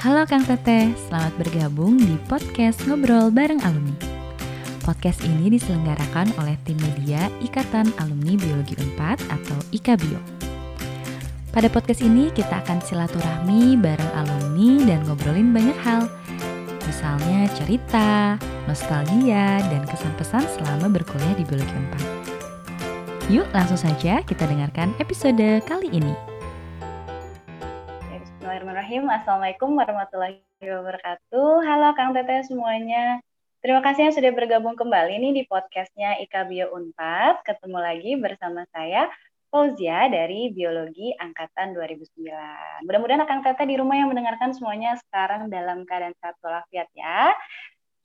Halo 0.00 0.24
Kang 0.24 0.40
Teteh, 0.48 0.96
selamat 0.96 1.36
bergabung 1.36 2.00
di 2.00 2.16
podcast 2.24 2.80
Ngobrol 2.88 3.28
Bareng 3.28 3.60
Alumni. 3.60 3.92
Podcast 4.80 5.20
ini 5.28 5.52
diselenggarakan 5.52 6.32
oleh 6.40 6.56
tim 6.64 6.80
media 6.80 7.28
Ikatan 7.44 7.92
Alumni 8.00 8.32
Biologi 8.32 8.80
Unpad 8.80 9.20
atau 9.28 9.60
IKABIO. 9.76 10.16
Pada 11.52 11.68
podcast 11.68 12.00
ini 12.00 12.32
kita 12.32 12.64
akan 12.64 12.80
silaturahmi 12.80 13.76
bareng 13.76 14.12
alumni 14.16 14.88
dan 14.88 15.04
ngobrolin 15.04 15.52
banyak 15.52 15.76
hal. 15.84 16.08
Misalnya 16.88 17.52
cerita, 17.52 18.40
nostalgia, 18.64 19.60
dan 19.68 19.84
kesan-pesan 19.84 20.48
selama 20.56 20.96
berkuliah 20.96 21.36
di 21.36 21.44
Biologi 21.44 21.76
Unpad. 21.76 22.04
Yuk 23.28 23.52
langsung 23.52 23.76
saja 23.76 24.24
kita 24.24 24.48
dengarkan 24.48 24.96
episode 24.96 25.60
kali 25.68 25.92
ini. 25.92 26.29
Bismillahirrahmanirrahim. 28.60 29.04
Assalamualaikum 29.08 29.70
warahmatullahi 29.72 30.36
wabarakatuh. 30.60 31.64
Halo 31.64 31.96
Kang 31.96 32.12
Teteh 32.12 32.44
semuanya. 32.44 33.16
Terima 33.64 33.80
kasih 33.80 34.04
yang 34.04 34.12
sudah 34.12 34.36
bergabung 34.36 34.76
kembali 34.76 35.16
nih 35.16 35.32
di 35.32 35.42
podcastnya 35.48 36.20
IKA 36.20 36.44
Bio 36.44 36.66
Unpad. 36.76 37.40
Ketemu 37.40 37.78
lagi 37.80 38.20
bersama 38.20 38.68
saya 38.68 39.08
Fauzia 39.48 40.12
dari 40.12 40.52
Biologi 40.52 41.08
Angkatan 41.16 41.72
2009. 41.72 42.84
Mudah-mudahan 42.84 43.24
Kang 43.24 43.40
Teteh 43.40 43.64
di 43.64 43.80
rumah 43.80 43.96
yang 43.96 44.12
mendengarkan 44.12 44.52
semuanya 44.52 44.92
sekarang 45.08 45.48
dalam 45.48 45.88
keadaan 45.88 46.12
sehat 46.20 46.36
walafiat 46.44 46.92
ya. 46.92 47.32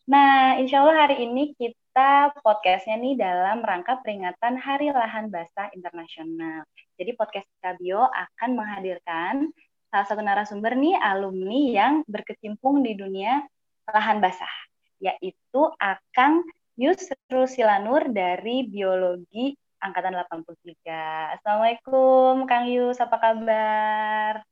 Nah, 0.07 0.55
insya 0.55 0.87
Allah 0.87 1.03
hari 1.03 1.19
ini 1.19 1.51
kita 1.59 2.31
podcastnya 2.39 2.95
nih 2.95 3.19
dalam 3.19 3.59
rangka 3.59 3.99
peringatan 3.99 4.55
Hari 4.55 4.95
Lahan 4.95 5.27
Basah 5.27 5.67
Internasional. 5.75 6.63
Jadi 6.95 7.11
podcast 7.11 7.51
Kabio 7.59 8.07
akan 8.07 8.55
menghadirkan 8.55 9.51
salah 9.95 10.11
satu 10.11 10.19
narasumber 10.27 10.75
nih 10.75 10.99
alumni 10.99 11.61
yang 11.71 11.93
berkecimpung 12.03 12.83
di 12.83 12.99
dunia 12.99 13.47
lahan 13.87 14.19
basah, 14.19 14.51
yaitu 14.99 15.71
Akang 15.79 16.43
Yusrul 16.75 17.47
Silanur 17.47 18.11
dari 18.11 18.67
Biologi 18.67 19.55
Angkatan 19.79 20.19
83. 20.19 21.39
Assalamualaikum 21.39 22.43
Kang 22.43 22.67
Yus, 22.67 22.99
apa 22.99 23.15
kabar? 23.23 24.43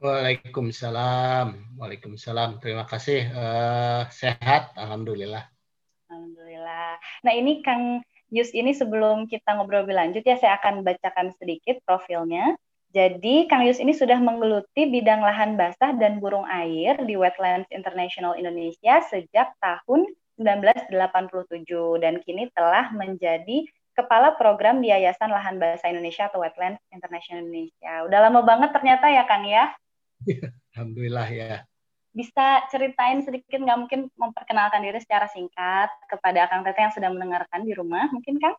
Waalaikumsalam. 0.00 1.76
Waalaikumsalam. 1.76 2.56
Terima 2.64 2.88
kasih. 2.88 3.28
Uh, 3.36 4.08
sehat, 4.08 4.72
alhamdulillah. 4.80 5.44
Alhamdulillah. 6.08 6.96
Nah 7.20 7.32
ini 7.36 7.60
Kang 7.60 8.00
Yus 8.32 8.48
ini 8.56 8.72
sebelum 8.72 9.28
kita 9.28 9.60
ngobrol 9.60 9.84
lebih 9.84 10.00
lanjut 10.00 10.24
ya 10.24 10.40
saya 10.40 10.56
akan 10.56 10.88
bacakan 10.88 11.36
sedikit 11.36 11.84
profilnya. 11.84 12.56
Jadi 12.90 13.46
Kang 13.46 13.62
Yus 13.62 13.78
ini 13.78 13.94
sudah 13.94 14.18
menggeluti 14.18 14.90
bidang 14.90 15.22
lahan 15.22 15.54
basah 15.54 15.94
dan 15.94 16.18
burung 16.18 16.42
air 16.50 16.98
di 17.06 17.14
Wetlands 17.14 17.70
International 17.70 18.34
Indonesia 18.34 18.98
sejak 19.06 19.54
tahun 19.62 20.10
1987 20.34 20.90
dan 22.02 22.18
kini 22.26 22.50
telah 22.50 22.90
menjadi 22.90 23.62
Kepala 23.94 24.34
Program 24.34 24.82
di 24.82 24.90
Yayasan 24.90 25.30
Lahan 25.30 25.62
Basah 25.62 25.86
Indonesia 25.86 26.26
atau 26.26 26.42
Wetlands 26.42 26.82
International 26.90 27.46
Indonesia. 27.46 27.92
Udah 28.10 28.18
lama 28.26 28.40
banget 28.42 28.70
ternyata 28.74 29.06
ya 29.06 29.22
Kang 29.28 29.44
ya? 29.46 29.70
Alhamdulillah 30.74 31.28
ya. 31.30 31.54
Bisa 32.10 32.66
ceritain 32.74 33.22
sedikit 33.22 33.60
nggak 33.60 33.78
mungkin 33.86 34.10
memperkenalkan 34.18 34.82
diri 34.82 34.98
secara 34.98 35.30
singkat 35.30 35.94
kepada 36.10 36.50
Kang 36.50 36.66
Teteh 36.66 36.90
yang 36.90 36.94
sedang 36.94 37.12
mendengarkan 37.14 37.62
di 37.62 37.70
rumah, 37.70 38.10
mungkin 38.10 38.42
Kang? 38.42 38.56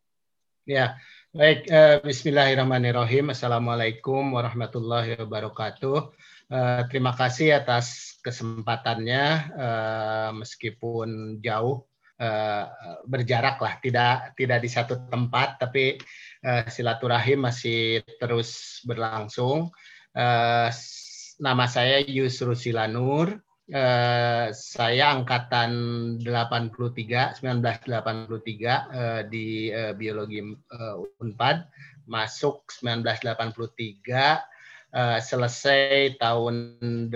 Ya, 0.63 0.95
baik. 1.31 1.71
Uh, 1.71 1.97
Bismillahirrahmanirrahim. 2.03 3.31
Assalamualaikum 3.31 4.35
warahmatullahi 4.35 5.15
wabarakatuh. 5.15 6.11
Uh, 6.51 6.81
terima 6.91 7.15
kasih 7.15 7.55
atas 7.55 8.19
kesempatannya, 8.19 9.55
uh, 9.55 10.29
meskipun 10.35 11.39
jauh 11.39 11.87
uh, 12.19 12.65
berjarak 13.07 13.63
lah, 13.63 13.79
tidak 13.79 14.35
tidak 14.35 14.59
di 14.59 14.67
satu 14.67 15.07
tempat, 15.07 15.55
tapi 15.55 15.95
uh, 16.43 16.67
silaturahim 16.67 17.47
masih 17.47 18.03
terus 18.19 18.83
berlangsung. 18.83 19.71
Uh, 20.11 20.67
nama 21.39 21.65
saya 21.71 22.03
Yusru 22.03 22.59
Silanur. 22.59 23.39
Uh, 23.71 24.51
saya 24.51 25.15
angkatan 25.15 25.71
83, 26.19 27.39
1983 27.39 27.87
uh, 27.87 29.23
di 29.31 29.71
uh, 29.71 29.95
biologi 29.95 30.43
uh, 30.43 30.99
Unpad, 31.23 31.71
masuk 32.03 32.67
1983, 32.83 34.43
uh, 34.91 35.19
selesai 35.23 36.19
tahun 36.19 36.83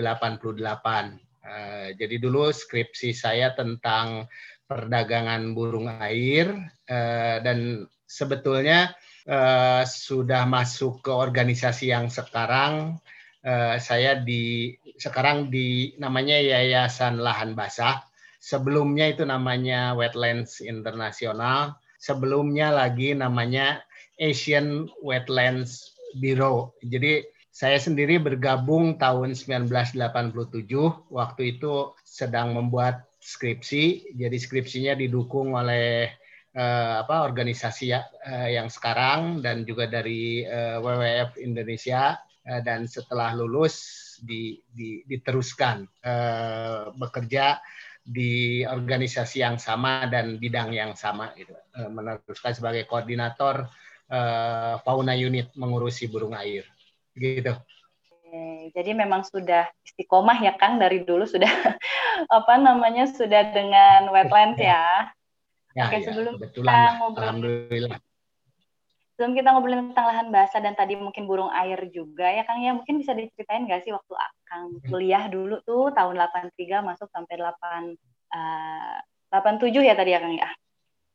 Uh, 1.44 1.92
jadi 1.92 2.16
dulu 2.16 2.48
skripsi 2.48 3.12
saya 3.12 3.52
tentang 3.52 4.24
perdagangan 4.64 5.52
burung 5.52 5.92
air 6.00 6.72
uh, 6.88 7.36
dan 7.44 7.84
sebetulnya 8.08 8.96
uh, 9.28 9.84
sudah 9.84 10.48
masuk 10.48 11.04
ke 11.04 11.12
organisasi 11.12 11.92
yang 11.92 12.08
sekarang 12.08 12.96
uh, 13.46 13.76
saya 13.78 14.18
di 14.18 14.74
sekarang 14.98 15.48
di 15.48 15.94
namanya 16.02 16.36
Yayasan 16.36 17.22
Lahan 17.22 17.54
Basah. 17.54 18.02
Sebelumnya 18.42 19.10
itu 19.10 19.22
namanya 19.22 19.94
Wetlands 19.94 20.60
Internasional. 20.60 21.78
Sebelumnya 21.96 22.74
lagi 22.74 23.16
namanya 23.16 23.80
Asian 24.20 24.90
Wetlands 25.00 25.96
Bureau. 26.18 26.76
Jadi 26.84 27.24
saya 27.50 27.80
sendiri 27.80 28.20
bergabung 28.20 29.00
tahun 29.00 29.32
1987. 29.32 29.96
Waktu 31.08 31.42
itu 31.56 31.96
sedang 32.04 32.52
membuat 32.52 33.08
skripsi. 33.24 34.14
Jadi 34.14 34.36
skripsinya 34.36 34.94
didukung 34.94 35.56
oleh 35.56 36.12
uh, 36.54 37.02
apa 37.02 37.26
organisasi 37.26 37.96
uh, 37.96 38.48
yang 38.52 38.68
sekarang 38.70 39.40
dan 39.42 39.66
juga 39.66 39.88
dari 39.90 40.46
uh, 40.46 40.78
WWF 40.84 41.40
Indonesia 41.40 42.14
Eh, 42.14 42.25
dan 42.46 42.86
setelah 42.86 43.34
lulus 43.34 44.06
di, 44.22 44.62
di, 44.70 45.02
diteruskan 45.04 45.84
uh, 46.06 46.94
bekerja 46.94 47.60
di 48.06 48.62
organisasi 48.62 49.42
yang 49.42 49.58
sama 49.58 50.06
dan 50.06 50.38
bidang 50.38 50.70
yang 50.70 50.94
sama 50.94 51.34
gitu. 51.34 51.52
Uh, 51.74 51.90
meneruskan 51.90 52.54
sebagai 52.54 52.86
koordinator 52.86 53.66
uh, 54.08 54.78
fauna 54.86 55.18
unit 55.18 55.50
mengurusi 55.58 56.06
burung 56.06 56.38
air 56.38 56.62
gitu. 57.18 57.54
Jadi 58.74 58.92
memang 58.92 59.22
sudah 59.22 59.70
istiqomah 59.86 60.36
ya 60.42 60.52
Kang 60.58 60.76
dari 60.76 61.06
dulu 61.06 61.24
sudah 61.24 61.48
apa 62.38 62.54
namanya 62.58 63.08
sudah 63.08 63.54
dengan 63.54 64.10
wetlands 64.12 64.58
ya. 64.60 65.10
Ya, 65.76 65.92
Oke, 65.92 66.00
ya, 66.00 66.08
sebelum 66.08 66.34
kita 66.40 66.72
ngobrol 67.00 67.20
Alhamdulillah 67.20 68.00
sebelum 69.16 69.32
kita 69.32 69.48
ngobrolin 69.48 69.96
tentang 69.96 70.12
lahan 70.12 70.28
basah 70.28 70.60
dan 70.60 70.76
tadi 70.76 70.92
mungkin 70.92 71.24
burung 71.24 71.48
air 71.48 71.88
juga 71.88 72.28
ya 72.28 72.44
Kang 72.44 72.60
ya 72.60 72.76
mungkin 72.76 73.00
bisa 73.00 73.16
diceritain 73.16 73.64
nggak 73.64 73.88
sih 73.88 73.96
waktu 73.96 74.12
Kang 74.44 74.76
kuliah 74.92 75.24
dulu 75.32 75.64
tuh 75.64 75.88
tahun 75.96 76.20
83 76.20 76.84
masuk 76.84 77.08
sampai 77.08 77.40
8 77.40 77.96
uh, 78.36 78.96
87 79.32 79.72
ya 79.72 79.96
tadi 79.96 80.12
ya 80.12 80.20
Kang 80.20 80.36
ya 80.36 80.52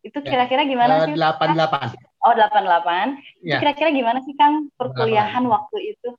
itu 0.02 0.18
ya. 0.18 0.34
kira-kira 0.34 0.66
gimana 0.66 1.06
uh, 1.06 1.06
sih 1.06 1.14
88 1.14 1.94
oh 2.26 2.34
88 2.34 3.46
ya. 3.46 3.62
kira-kira 3.62 3.90
gimana 3.94 4.20
sih 4.26 4.34
Kang 4.34 4.74
perkuliahan 4.82 5.46
88. 5.46 5.54
waktu 5.54 5.78
itu 5.94 6.10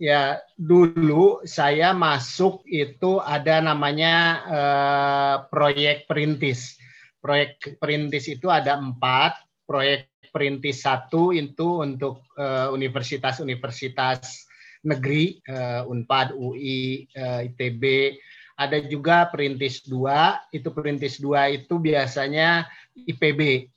Ya, 0.00 0.40
dulu 0.56 1.44
saya 1.44 1.92
masuk 1.92 2.64
itu 2.64 3.20
ada 3.20 3.60
namanya 3.60 4.16
uh, 4.48 5.36
proyek 5.52 6.08
perintis. 6.08 6.80
Proyek 7.20 7.76
perintis 7.76 8.24
itu 8.24 8.48
ada 8.48 8.80
empat. 8.80 9.36
Proyek 9.68 10.08
perintis 10.30 10.86
satu 10.86 11.34
itu 11.34 11.82
untuk 11.82 12.24
uh, 12.38 12.70
universitas-universitas 12.72 14.46
negeri 14.80 15.36
uh, 15.44 15.84
Unpad, 15.84 16.32
UI, 16.32 17.04
eh, 17.12 17.52
ITB. 17.52 18.16
Ada 18.56 18.80
juga 18.88 19.28
perintis 19.28 19.84
dua. 19.84 20.40
Itu 20.48 20.72
perintis 20.72 21.20
dua 21.20 21.52
itu 21.52 21.76
biasanya 21.76 22.64
IPB. 22.96 23.68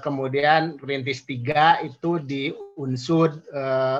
Kemudian 0.00 0.80
perintis 0.80 1.20
tiga 1.28 1.84
itu 1.84 2.16
di 2.16 2.48
Unsud, 2.80 3.44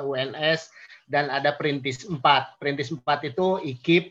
UNS, 0.01 0.73
dan 1.05 1.29
ada 1.29 1.53
perintis 1.53 2.07
empat. 2.07 2.57
Perintis 2.57 2.89
empat 2.89 3.27
itu 3.27 3.59
IKIP. 3.61 4.09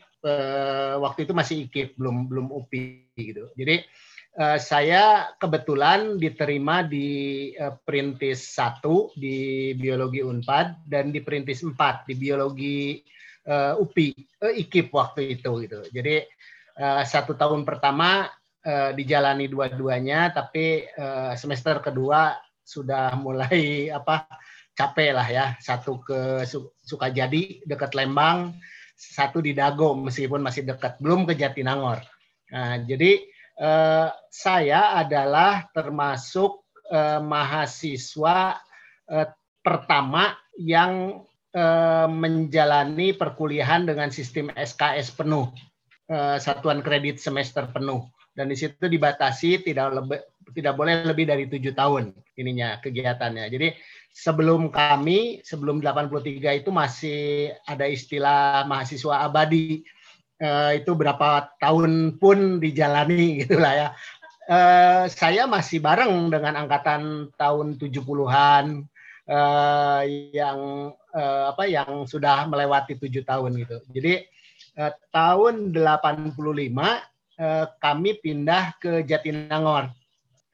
Waktu 1.01 1.27
itu 1.27 1.33
masih 1.35 1.55
IKIP, 1.67 1.97
belum 1.97 2.29
belum 2.31 2.47
UPI 2.53 3.19
gitu. 3.19 3.49
Jadi 3.57 3.83
uh, 4.39 4.57
saya 4.57 5.35
kebetulan 5.35 6.15
diterima 6.15 6.81
di 6.87 7.51
uh, 7.59 7.75
Perintis 7.83 8.39
1 8.55 9.19
di 9.19 9.71
Biologi 9.75 10.23
Unpad 10.23 10.87
dan 10.87 11.11
di 11.11 11.19
Perintis 11.19 11.61
4 11.61 12.07
di 12.07 12.15
Biologi 12.15 13.03
uh, 13.45 13.75
UPI, 13.75 14.09
uh, 14.47 14.53
IKIP 14.55 14.87
waktu 14.95 15.35
itu 15.37 15.51
gitu. 15.67 15.79
Jadi 15.91 16.23
uh, 16.79 17.03
satu 17.03 17.35
tahun 17.35 17.67
pertama 17.67 18.31
uh, 18.63 18.91
dijalani 18.95 19.51
dua-duanya, 19.51 20.31
tapi 20.31 20.87
uh, 20.95 21.35
semester 21.35 21.83
kedua 21.83 22.39
sudah 22.63 23.13
mulai 23.19 23.87
apa 23.99 24.25
capek 24.73 25.11
lah 25.11 25.27
ya. 25.27 25.45
Satu 25.59 25.99
ke 25.99 26.47
Sukajadi 26.87 27.67
dekat 27.67 27.91
Lembang, 27.91 28.55
satu 28.95 29.43
di 29.43 29.51
Dago 29.51 29.99
meskipun 29.99 30.39
masih 30.39 30.63
dekat, 30.63 30.95
belum 31.03 31.27
ke 31.27 31.35
Jatinangor. 31.35 31.99
Nah, 32.49 32.81
jadi 32.81 33.21
eh, 33.59 34.07
saya 34.31 34.95
adalah 34.95 35.67
termasuk 35.75 36.63
eh, 36.87 37.19
mahasiswa 37.19 38.57
eh, 39.11 39.27
pertama 39.59 40.33
yang 40.55 41.23
eh, 41.51 42.07
menjalani 42.07 43.11
perkuliahan 43.13 43.85
dengan 43.85 44.09
sistem 44.09 44.49
SKS 44.55 45.13
penuh, 45.13 45.51
eh, 46.07 46.39
satuan 46.39 46.79
kredit 46.79 47.19
semester 47.19 47.67
penuh. 47.67 48.07
Dan 48.31 48.47
di 48.47 48.55
situ 48.55 48.87
dibatasi 48.87 49.67
tidak 49.67 49.99
lebih 49.99 50.23
tidak 50.55 50.73
boleh 50.79 51.05
lebih 51.05 51.29
dari 51.29 51.45
tujuh 51.45 51.75
tahun 51.75 52.15
ininya 52.39 52.79
kegiatannya. 52.81 53.45
Jadi 53.51 53.67
sebelum 54.13 54.73
kami, 54.73 55.43
sebelum 55.45 55.83
83 55.83 56.63
itu 56.63 56.69
masih 56.73 57.53
ada 57.67 57.85
istilah 57.85 58.65
mahasiswa 58.65 59.27
abadi. 59.27 59.85
Eh, 60.39 60.79
itu 60.79 60.95
berapa 60.95 61.51
tahun 61.59 62.15
pun 62.15 62.63
dijalani 62.63 63.23
gitulah 63.43 63.73
ya. 63.75 63.87
Eh, 64.47 65.03
saya 65.11 65.43
masih 65.45 65.83
bareng 65.83 66.31
dengan 66.31 66.55
angkatan 66.55 67.27
tahun 67.35 67.75
70-an 67.75 68.87
eh, 69.27 70.01
yang 70.31 70.59
eh, 71.11 71.43
apa 71.51 71.63
yang 71.67 72.07
sudah 72.07 72.47
melewati 72.47 72.95
tujuh 72.95 73.27
tahun 73.27 73.51
gitu. 73.67 73.83
Jadi 73.91 74.13
eh, 74.79 74.93
tahun 75.11 75.75
85 75.75 76.31
eh, 76.31 77.65
kami 77.83 78.11
pindah 78.23 78.79
ke 78.79 79.03
Jatinangor. 79.03 79.91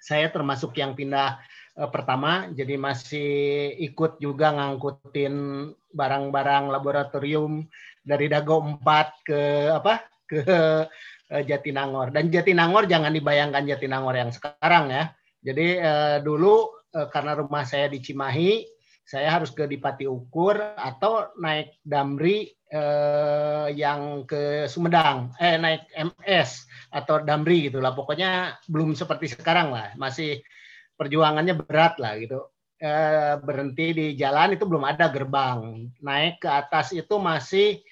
Saya 0.02 0.34
termasuk 0.34 0.78
yang 0.78 0.94
pindah 0.94 1.42
uh, 1.82 1.90
pertama, 1.90 2.46
jadi 2.54 2.78
masih 2.78 3.32
ikut 3.82 4.22
juga 4.22 4.54
ngangkutin 4.54 5.34
barang-barang 5.98 6.70
laboratorium 6.70 7.66
dari 8.06 8.30
Dago 8.30 8.62
4 8.62 9.26
ke 9.26 9.42
apa 9.74 10.06
ke 10.30 10.42
uh, 10.46 11.44
Jatinangor. 11.44 12.14
Dan 12.14 12.30
Jatinangor 12.30 12.86
jangan 12.86 13.12
dibayangkan 13.12 13.66
Jatinangor 13.66 14.16
yang 14.16 14.32
sekarang 14.32 14.94
ya. 14.94 15.04
Jadi 15.42 15.82
uh, 15.82 16.18
dulu 16.22 16.70
uh, 16.94 17.08
karena 17.10 17.34
rumah 17.36 17.66
saya 17.66 17.90
di 17.90 18.00
Cimahi, 18.00 18.76
saya 19.06 19.38
harus 19.38 19.54
ke 19.54 19.70
Dipati 19.70 20.10
Ukur 20.10 20.58
atau 20.58 21.30
naik 21.38 21.78
Damri 21.86 22.50
eh, 22.74 23.68
yang 23.78 24.26
ke 24.26 24.66
Sumedang, 24.66 25.30
eh 25.38 25.62
naik 25.62 25.86
MS 25.94 26.66
atau 26.90 27.22
Damri 27.22 27.70
gitu 27.70 27.78
lah. 27.78 27.94
Pokoknya 27.94 28.58
belum 28.66 28.98
seperti 28.98 29.30
sekarang 29.38 29.70
lah, 29.70 29.94
masih 29.94 30.42
perjuangannya 30.98 31.54
berat 31.54 32.02
lah 32.02 32.18
gitu. 32.18 32.50
Eh, 32.82 33.40
berhenti 33.46 33.96
di 33.96 34.08
jalan 34.18 34.58
itu 34.58 34.66
belum 34.66 34.84
ada 34.84 35.14
gerbang. 35.14 35.86
Naik 36.02 36.42
ke 36.42 36.50
atas 36.50 36.92
itu 36.92 37.16
masih 37.22 37.86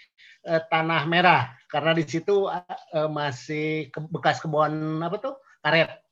eh, 0.44 0.62
tanah 0.68 1.04
merah 1.08 1.56
karena 1.72 1.92
di 1.96 2.04
situ 2.06 2.48
eh, 2.48 3.10
masih 3.10 3.90
ke, 3.90 4.00
bekas 4.12 4.44
kebun 4.44 5.02
apa 5.02 5.18
tuh 5.18 5.36
karet. 5.64 6.04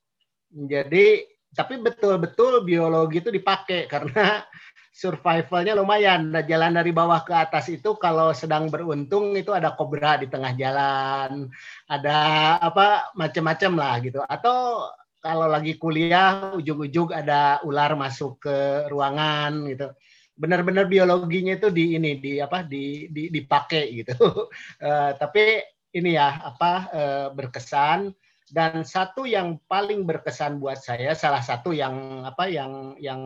Jadi 0.51 1.27
tapi 1.51 1.83
betul-betul 1.83 2.63
biologi 2.63 3.19
itu 3.19 3.29
dipakai 3.31 3.87
karena 3.93 4.43
survivalnya 4.91 5.75
lumayan. 5.75 6.35
Nah, 6.35 6.43
jalan 6.43 6.75
dari 6.75 6.91
bawah 6.91 7.23
ke 7.23 7.31
atas 7.31 7.71
itu 7.71 7.95
kalau 7.95 8.35
sedang 8.35 8.67
beruntung 8.67 9.35
itu 9.39 9.55
ada 9.55 9.71
kobra 9.75 10.19
di 10.19 10.27
tengah 10.27 10.51
jalan, 10.59 11.47
ada 11.87 12.17
apa 12.59 13.15
macam-macam 13.15 13.71
lah 13.79 13.95
gitu. 14.03 14.19
Atau 14.27 14.87
kalau 15.21 15.47
lagi 15.47 15.77
kuliah 15.77 16.51
ujung-ujung 16.57 17.13
ada 17.13 17.61
ular 17.63 17.93
masuk 17.93 18.41
ke 18.41 18.89
ruangan 18.89 19.69
gitu 19.69 19.93
benar-benar 20.41 20.89
biologinya 20.89 21.53
itu 21.53 21.69
di 21.69 21.93
ini 22.01 22.17
di 22.17 22.41
apa 22.41 22.65
di, 22.65 23.05
di 23.13 23.29
dipakai 23.29 24.01
gitu 24.01 24.49
uh, 24.81 25.11
tapi 25.21 25.61
ini 25.93 26.17
ya 26.17 26.41
apa 26.41 26.71
uh, 26.89 27.27
berkesan 27.37 28.09
dan 28.49 28.83
satu 28.83 29.23
yang 29.29 29.61
paling 29.69 30.03
berkesan 30.03 30.57
buat 30.57 30.81
saya 30.81 31.13
salah 31.13 31.45
satu 31.45 31.71
yang 31.71 32.25
apa 32.25 32.49
yang 32.49 32.97
yang 32.97 33.21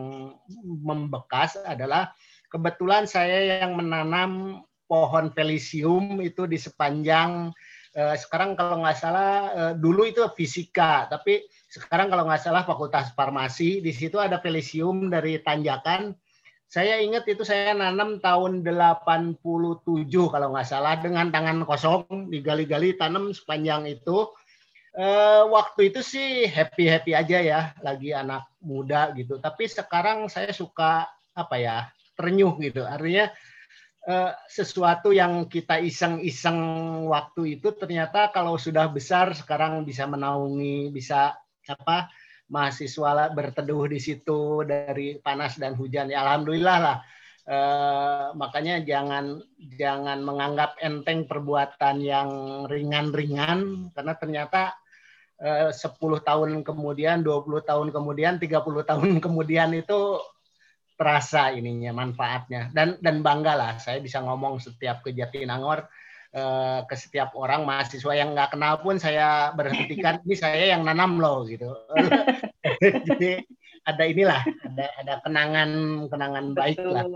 membekas 0.62 1.56
adalah 1.64 2.12
kebetulan 2.52 3.08
saya 3.08 3.64
yang 3.64 3.74
menanam 3.74 4.62
pohon 4.86 5.32
felicium 5.34 6.22
itu 6.22 6.46
di 6.46 6.60
sepanjang 6.60 7.50
uh, 7.98 8.14
sekarang 8.14 8.54
kalau 8.54 8.84
nggak 8.84 8.98
salah 9.00 9.50
dulu 9.74 10.06
itu 10.06 10.22
fisika 10.36 11.10
tapi 11.10 11.42
sekarang 11.76 12.08
kalau 12.08 12.24
nggak 12.24 12.40
salah 12.40 12.64
Fakultas 12.64 13.12
Farmasi, 13.12 13.84
di 13.84 13.92
situ 13.92 14.16
ada 14.16 14.40
Felicium 14.40 15.12
dari 15.12 15.36
Tanjakan. 15.44 16.16
Saya 16.66 16.98
ingat 16.98 17.22
itu 17.30 17.46
saya 17.46 17.78
nanam 17.78 18.18
tahun 18.18 18.66
87 18.66 19.38
kalau 20.10 20.48
nggak 20.50 20.66
salah 20.66 20.98
dengan 20.98 21.30
tangan 21.30 21.62
kosong 21.62 22.26
digali-gali 22.26 22.98
tanam 22.98 23.30
sepanjang 23.30 23.86
itu. 23.86 24.26
Eh, 24.96 25.42
waktu 25.46 25.92
itu 25.92 26.00
sih 26.02 26.48
happy-happy 26.50 27.12
aja 27.14 27.38
ya, 27.38 27.60
lagi 27.84 28.10
anak 28.10 28.50
muda 28.64 29.14
gitu. 29.14 29.38
Tapi 29.38 29.68
sekarang 29.70 30.26
saya 30.26 30.50
suka 30.50 31.06
apa 31.36 31.56
ya, 31.60 31.76
ternyuh 32.18 32.58
gitu. 32.58 32.82
Artinya 32.82 33.30
eh, 34.08 34.32
sesuatu 34.50 35.14
yang 35.14 35.46
kita 35.46 35.78
iseng-iseng 35.78 36.58
waktu 37.12 37.60
itu 37.60 37.76
ternyata 37.78 38.34
kalau 38.34 38.58
sudah 38.58 38.90
besar 38.90 39.36
sekarang 39.38 39.86
bisa 39.86 40.08
menaungi, 40.10 40.90
bisa 40.90 41.36
apa 41.66 42.10
mahasiswa 42.46 43.30
berteduh 43.34 43.90
di 43.90 43.98
situ 43.98 44.62
dari 44.62 45.18
panas 45.18 45.58
dan 45.58 45.74
hujan. 45.74 46.10
Ya 46.10 46.22
alhamdulillah 46.22 46.78
lah. 46.78 46.98
Eh, 47.46 48.26
makanya 48.34 48.82
jangan 48.82 49.38
jangan 49.78 50.18
menganggap 50.18 50.82
enteng 50.82 51.30
perbuatan 51.30 52.02
yang 52.02 52.30
ringan-ringan 52.66 53.90
karena 53.94 54.14
ternyata 54.18 54.74
eh, 55.38 55.70
10 55.70 56.26
tahun 56.26 56.66
kemudian 56.66 57.22
20 57.22 57.62
tahun 57.62 57.88
kemudian 57.94 58.42
30 58.42 58.90
tahun 58.90 59.08
kemudian 59.24 59.70
itu 59.78 60.18
terasa 60.98 61.54
ininya 61.54 61.94
manfaatnya. 61.94 62.74
Dan 62.74 62.98
dan 62.98 63.22
bangga 63.22 63.54
lah 63.54 63.72
saya 63.78 64.02
bisa 64.02 64.18
ngomong 64.26 64.58
setiap 64.58 65.06
ke 65.06 65.14
Jatinangor 65.14 65.86
Eh, 66.36 66.80
ke 66.84 66.92
setiap 67.00 67.32
orang 67.32 67.64
mahasiswa 67.64 68.12
yang 68.12 68.36
nggak 68.36 68.52
kenal 68.52 68.76
pun 68.84 69.00
saya 69.00 69.56
berhentikan 69.56 70.20
ini 70.20 70.36
saya 70.36 70.76
yang 70.76 70.84
nanam 70.84 71.16
loh 71.16 71.48
gitu 71.48 71.72
jadi 73.08 73.40
ada 73.88 74.04
inilah 74.04 74.44
ada 74.44 74.84
ada 75.00 75.14
kenangan 75.24 75.70
kenangan 76.12 76.52
baik 76.52 76.76
lah 76.84 77.08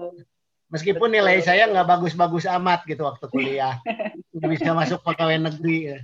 meskipun 0.72 1.12
nilai 1.12 1.36
saya 1.44 1.68
nggak 1.68 1.84
bagus-bagus 1.84 2.48
amat 2.48 2.88
gitu 2.88 3.04
waktu 3.04 3.28
kuliah 3.28 3.76
bisa 4.40 4.72
masuk 4.72 5.04
pegawai 5.04 5.36
negeri 5.36 6.00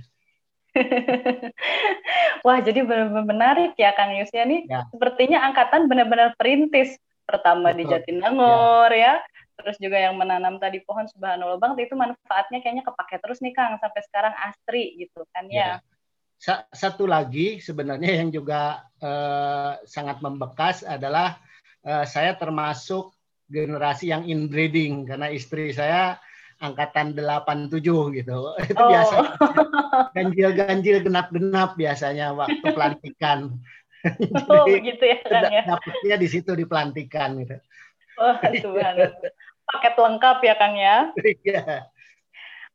Wah, 2.45 2.61
jadi 2.61 2.85
benar-benar 2.85 3.25
menarik 3.25 3.73
ya 3.81 3.97
Kang 3.97 4.13
Yus 4.13 4.29
ya 4.29 4.45
nih. 4.45 4.69
Ya. 4.69 4.85
Sepertinya 4.93 5.41
angkatan 5.49 5.89
benar-benar 5.89 6.37
perintis 6.37 7.01
pertama 7.25 7.73
Betul. 7.73 7.81
di 7.81 7.83
Jatinangor 7.89 8.93
ya. 8.93 9.17
ya 9.17 9.36
terus 9.57 9.75
juga 9.81 9.97
yang 9.97 10.15
menanam 10.15 10.61
tadi 10.61 10.79
pohon 10.85 11.09
subhanallah 11.09 11.57
banget 11.57 11.89
itu 11.89 11.97
manfaatnya 11.97 12.61
kayaknya 12.61 12.85
kepake 12.85 13.17
terus 13.17 13.41
nih 13.41 13.53
Kang 13.57 13.81
sampai 13.81 14.01
sekarang 14.05 14.33
asri 14.37 14.93
gitu 15.01 15.25
kan 15.33 15.49
ya. 15.49 15.81
ya. 16.37 16.55
Satu 16.69 17.09
lagi 17.09 17.57
sebenarnya 17.57 18.21
yang 18.21 18.29
juga 18.29 18.85
eh, 19.01 19.81
sangat 19.89 20.21
membekas 20.21 20.85
adalah 20.85 21.41
eh, 21.81 22.05
saya 22.05 22.37
termasuk 22.37 23.17
generasi 23.49 24.13
yang 24.13 24.29
inbreeding 24.29 25.09
karena 25.09 25.33
istri 25.33 25.73
saya 25.73 26.21
angkatan 26.61 27.17
87 27.17 27.81
gitu. 28.21 28.39
Itu 28.71 28.81
oh. 28.81 28.89
biasa 28.93 29.17
ganjil-ganjil 30.15 31.01
genap-genap 31.01 31.73
biasanya 31.73 32.37
waktu 32.37 32.65
pelantikan. 32.69 33.57
Oh, 34.47 34.63
Jadi, 34.69 34.93
gitu 34.93 35.03
ya, 35.03 35.19
ya. 35.49 35.63
Dapatnya 35.65 36.15
di 36.21 36.27
situ 36.29 36.53
di 36.53 36.63
pelantikan 36.69 37.41
gitu. 37.41 37.57
Oh, 38.17 38.33
Tuhan 38.39 38.95
paket 39.67 39.93
lengkap 39.99 40.37
ya 40.43 40.55
Kang 40.55 40.75
ya. 40.79 40.97
Iya. 41.43 41.87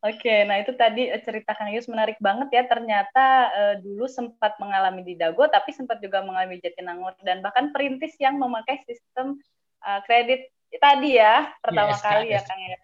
Oke, 0.02 0.42
nah 0.50 0.58
itu 0.58 0.74
tadi 0.74 1.06
eh, 1.06 1.22
cerita 1.22 1.54
Kang 1.54 1.70
Yus 1.70 1.86
menarik 1.86 2.18
banget 2.18 2.50
ya. 2.50 2.66
Ternyata 2.66 3.26
uh, 3.54 3.74
dulu 3.78 4.10
sempat 4.10 4.58
mengalami 4.58 5.06
di 5.06 5.14
Dago, 5.14 5.46
tapi 5.46 5.70
sempat 5.70 6.02
juga 6.02 6.26
mengalami 6.26 6.58
Jatinangor 6.58 7.14
dan 7.22 7.38
bahkan 7.38 7.70
perintis 7.70 8.18
yang 8.18 8.34
memakai 8.34 8.82
sistem 8.82 9.38
uh, 9.86 10.02
kredit 10.02 10.50
tadi 10.82 11.20
ya 11.20 11.52
pertama 11.62 11.94
yes, 11.94 12.02
kali 12.02 12.26
yes. 12.34 12.34
ya 12.34 12.40
Kang 12.50 12.60
ya. 12.66 12.78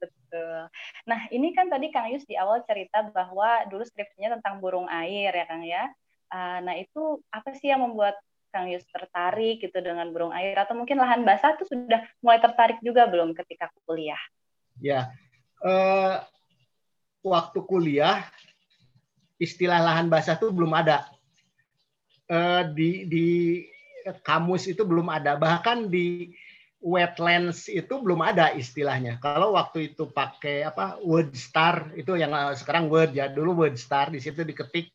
Betul. 0.00 0.58
Nah 1.12 1.20
ini 1.28 1.48
kan 1.52 1.68
tadi 1.68 1.92
Kang 1.92 2.08
Yus 2.08 2.24
di 2.24 2.40
awal 2.40 2.64
cerita 2.64 3.04
bahwa 3.12 3.68
dulu 3.68 3.84
skripsinya 3.84 4.40
tentang 4.40 4.64
burung 4.64 4.88
air 4.88 5.28
ya 5.28 5.44
Kang 5.44 5.68
ya. 5.68 5.92
Uh, 6.32 6.64
nah 6.64 6.72
itu 6.72 7.20
apa 7.28 7.52
sih 7.52 7.68
yang 7.68 7.84
membuat 7.84 8.16
Kang 8.52 8.68
tertarik 8.68 9.64
gitu 9.64 9.80
dengan 9.80 10.12
burung 10.12 10.30
air 10.36 10.52
atau 10.60 10.76
mungkin 10.76 11.00
lahan 11.00 11.24
basah 11.24 11.56
itu 11.56 11.72
sudah 11.72 12.04
mulai 12.20 12.38
tertarik 12.38 12.78
juga 12.84 13.08
belum 13.08 13.32
ketika 13.32 13.72
kuliah? 13.88 14.20
Ya, 14.76 15.08
uh, 15.64 16.20
waktu 17.24 17.58
kuliah 17.64 18.28
istilah 19.40 19.80
lahan 19.80 20.12
basah 20.12 20.36
itu 20.36 20.52
belum 20.52 20.76
ada 20.76 21.08
uh, 22.28 22.68
di 22.68 23.08
di 23.08 23.26
kamus 24.22 24.68
itu 24.68 24.84
belum 24.84 25.08
ada 25.08 25.40
bahkan 25.40 25.88
di 25.88 26.36
wetlands 26.82 27.70
itu 27.70 27.94
belum 28.02 28.20
ada 28.20 28.50
istilahnya. 28.52 29.22
Kalau 29.22 29.54
waktu 29.54 29.94
itu 29.94 30.10
pakai 30.10 30.66
apa 30.66 30.98
word 31.00 31.30
star 31.38 31.94
itu 31.94 32.18
yang 32.18 32.34
sekarang 32.58 32.90
word 32.90 33.14
ya 33.14 33.30
dulu 33.30 33.64
word 33.64 33.78
star 33.78 34.10
di 34.10 34.18
situ 34.18 34.42
diketik 34.42 34.90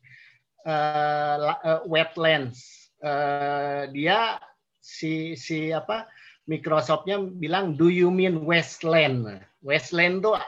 uh, 0.68 1.56
uh, 1.64 1.80
wetlands. 1.88 2.77
Uh, 2.98 3.86
dia 3.94 4.42
si 4.82 5.38
si 5.38 5.70
apa 5.70 6.10
Microsoftnya 6.50 7.20
bilang 7.20 7.78
do 7.78 7.92
you 7.92 8.10
mean 8.10 8.42
wasteland? 8.42 9.42
Wasteland 9.62 10.24
tuh 10.24 10.38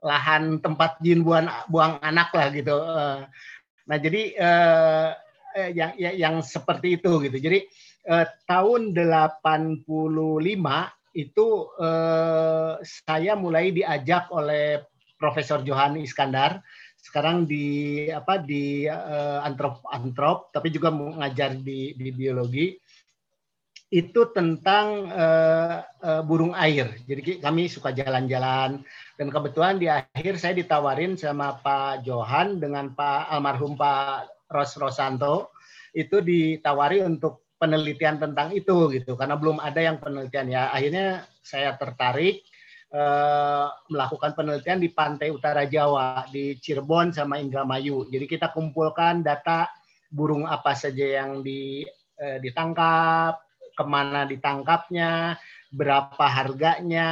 lahan 0.00 0.62
tempat 0.64 0.96
jin 1.04 1.20
buang 1.20 1.50
buang 1.68 2.00
anak 2.00 2.32
lah 2.32 2.48
gitu. 2.54 2.76
Uh, 2.80 3.28
nah 3.84 3.98
jadi 4.00 4.22
uh, 4.38 5.10
yang 5.74 5.92
yang 5.98 6.34
seperti 6.44 6.98
itu 6.98 7.10
gitu. 7.26 7.38
Jadi 7.38 7.66
eh, 8.06 8.26
tahun 8.46 8.94
85 8.94 9.82
itu 11.10 11.48
eh, 11.82 12.72
saya 12.86 13.32
mulai 13.34 13.74
diajak 13.74 14.30
oleh 14.30 14.86
Profesor 15.18 15.60
Johan 15.66 15.98
Iskandar 16.00 16.62
sekarang 17.00 17.48
di 17.48 18.06
apa 18.12 18.38
di 18.38 18.84
uh, 18.86 19.40
antrop 19.42 19.80
antrop 19.88 20.52
tapi 20.52 20.68
juga 20.70 20.92
mengajar 20.92 21.56
di 21.56 21.96
di 21.96 22.08
biologi 22.12 22.76
itu 23.90 24.30
tentang 24.30 25.10
uh, 25.10 25.82
uh, 25.82 26.22
burung 26.22 26.54
air. 26.54 26.94
Jadi 27.10 27.42
kami 27.42 27.66
suka 27.66 27.90
jalan-jalan. 27.90 28.86
Dan 29.18 29.28
kebetulan 29.34 29.82
di 29.82 29.90
akhir 29.90 30.38
saya 30.38 30.54
ditawarin 30.54 31.18
sama 31.18 31.58
Pak 31.58 32.06
Johan 32.06 32.62
dengan 32.62 32.94
Pak 32.94 33.34
almarhum 33.34 33.74
Pak 33.74 34.30
Ros 34.46 34.78
Rosanto 34.78 35.50
itu 35.90 36.22
ditawari 36.22 37.02
untuk 37.02 37.50
penelitian 37.58 38.22
tentang 38.22 38.54
itu 38.54 38.94
gitu. 38.94 39.18
Karena 39.18 39.34
belum 39.34 39.58
ada 39.58 39.82
yang 39.82 39.98
penelitian 39.98 40.46
ya. 40.54 40.62
Akhirnya 40.70 41.26
saya 41.42 41.74
tertarik 41.74 42.46
eh, 42.90 43.66
melakukan 43.90 44.34
penelitian 44.34 44.82
di 44.82 44.90
pantai 44.90 45.30
utara 45.30 45.64
Jawa 45.66 46.26
di 46.30 46.58
Cirebon 46.58 47.14
sama 47.14 47.38
Indramayu. 47.38 48.10
Jadi 48.10 48.26
kita 48.26 48.50
kumpulkan 48.50 49.22
data 49.22 49.70
burung 50.10 50.46
apa 50.46 50.74
saja 50.74 51.22
yang 51.22 51.40
di, 51.40 51.86
eh, 52.18 52.38
ditangkap 52.42 53.40
ke 53.70 53.84
mana 53.86 54.26
ditangkapnya 54.26 55.38
berapa 55.70 56.26
harganya 56.26 57.10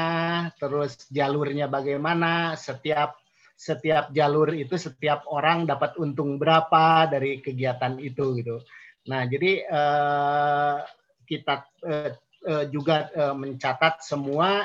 terus 0.58 1.06
jalurnya 1.08 1.70
bagaimana 1.70 2.58
setiap 2.58 3.14
setiap 3.58 4.14
jalur 4.14 4.54
itu 4.54 4.78
setiap 4.78 5.26
orang 5.30 5.66
dapat 5.66 5.98
untung 5.98 6.38
berapa 6.38 7.10
dari 7.10 7.42
kegiatan 7.42 7.98
itu 7.98 8.38
gitu. 8.38 8.62
Nah, 9.10 9.26
jadi 9.26 9.66
uh, 9.66 10.78
kita 11.26 11.66
uh, 11.82 12.10
uh, 12.46 12.64
juga 12.70 13.10
uh, 13.18 13.34
mencatat 13.34 13.98
semua 14.06 14.62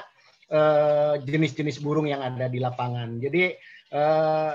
jenis-jenis 1.24 1.78
uh, 1.80 1.82
burung 1.82 2.06
yang 2.06 2.22
ada 2.22 2.46
di 2.46 2.62
lapangan. 2.62 3.18
Jadi 3.18 3.58
uh, 3.94 4.54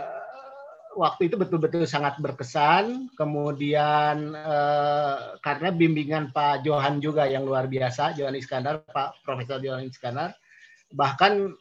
waktu 0.98 1.30
itu 1.30 1.38
betul-betul 1.38 1.86
sangat 1.86 2.18
berkesan. 2.22 3.10
Kemudian 3.18 4.34
uh, 4.34 5.38
karena 5.42 5.74
bimbingan 5.74 6.30
Pak 6.30 6.66
Johan 6.66 6.98
juga 6.98 7.26
yang 7.26 7.46
luar 7.46 7.66
biasa, 7.66 8.14
Johan 8.14 8.38
Iskandar, 8.38 8.86
Pak 8.86 9.22
Profesor 9.26 9.58
Johan 9.58 9.86
Iskandar, 9.86 10.34
bahkan 10.94 11.54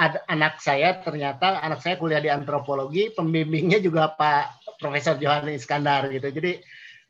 ada 0.00 0.24
anak 0.32 0.64
saya 0.64 0.96
ternyata 1.04 1.60
anak 1.60 1.84
saya 1.84 2.00
kuliah 2.00 2.24
di 2.24 2.32
antropologi, 2.32 3.12
pembimbingnya 3.12 3.84
juga 3.84 4.08
Pak 4.16 4.80
Profesor 4.80 5.20
Johan 5.20 5.52
Iskandar 5.52 6.08
gitu. 6.08 6.32
Jadi 6.32 6.56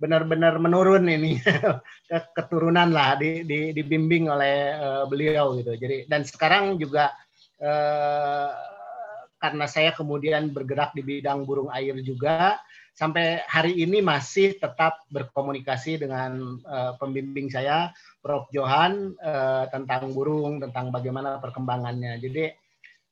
benar-benar 0.00 0.56
menurun 0.56 1.04
ini 1.04 1.36
keturunan 2.36 2.88
lah 2.88 3.20
di, 3.20 3.44
di, 3.44 3.76
dibimbing 3.76 4.32
oleh 4.32 4.72
uh, 4.74 5.04
beliau 5.04 5.60
gitu. 5.60 5.76
Jadi 5.76 6.08
dan 6.08 6.24
sekarang 6.24 6.80
juga 6.80 7.12
uh, 7.60 8.48
karena 9.36 9.68
saya 9.68 9.92
kemudian 9.92 10.52
bergerak 10.56 10.96
di 10.96 11.04
bidang 11.04 11.44
burung 11.44 11.68
air 11.68 11.96
juga 12.00 12.56
sampai 12.96 13.40
hari 13.48 13.80
ini 13.80 14.04
masih 14.04 14.60
tetap 14.60 15.04
berkomunikasi 15.08 16.00
dengan 16.00 16.60
uh, 16.64 16.96
pembimbing 17.00 17.48
saya 17.48 17.92
Prof 18.20 18.48
Johan 18.52 19.16
uh, 19.20 19.64
tentang 19.72 20.12
burung, 20.12 20.60
tentang 20.60 20.92
bagaimana 20.92 21.40
perkembangannya. 21.40 22.20
Jadi 22.20 22.52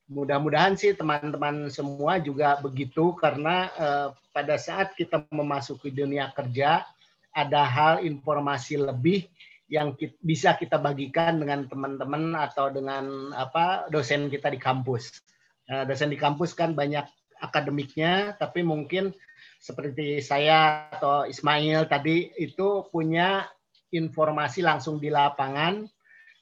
mudah-mudahan 0.08 0.74
sih 0.74 0.96
teman-teman 0.96 1.68
semua 1.68 2.16
juga 2.16 2.56
begitu 2.64 3.12
karena 3.20 3.68
uh, 3.76 4.08
pada 4.32 4.56
saat 4.56 4.96
kita 4.96 5.28
memasuki 5.28 5.92
dunia 5.92 6.32
kerja 6.32 6.88
ada 7.36 7.62
hal 7.62 8.00
informasi 8.00 8.80
lebih 8.80 9.28
yang 9.68 9.92
kita, 9.92 10.16
bisa 10.24 10.56
kita 10.56 10.80
bagikan 10.80 11.36
dengan 11.36 11.68
teman-teman 11.68 12.32
atau 12.32 12.72
dengan 12.72 13.36
apa 13.36 13.86
dosen 13.92 14.32
kita 14.32 14.48
di 14.48 14.56
kampus. 14.56 15.20
Uh, 15.68 15.84
dosen 15.84 16.08
di 16.08 16.16
kampus 16.16 16.56
kan 16.56 16.72
banyak 16.72 17.04
akademiknya, 17.38 18.32
tapi 18.40 18.64
mungkin 18.64 19.12
seperti 19.60 20.24
saya 20.24 20.88
atau 20.88 21.28
Ismail 21.28 21.84
tadi 21.84 22.32
itu 22.40 22.88
punya 22.88 23.44
informasi 23.92 24.64
langsung 24.64 24.96
di 24.96 25.12
lapangan 25.12 25.84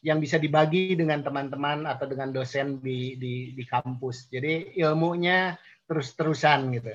yang 0.07 0.23
bisa 0.23 0.39
dibagi 0.39 0.95
dengan 0.95 1.19
teman-teman 1.27 1.83
atau 1.83 2.07
dengan 2.07 2.31
dosen 2.31 2.79
di, 2.79 3.19
di, 3.19 3.51
di 3.51 3.65
kampus. 3.67 4.31
Jadi 4.31 4.79
ilmunya 4.79 5.59
terus-terusan 5.91 6.71
gitu. 6.79 6.95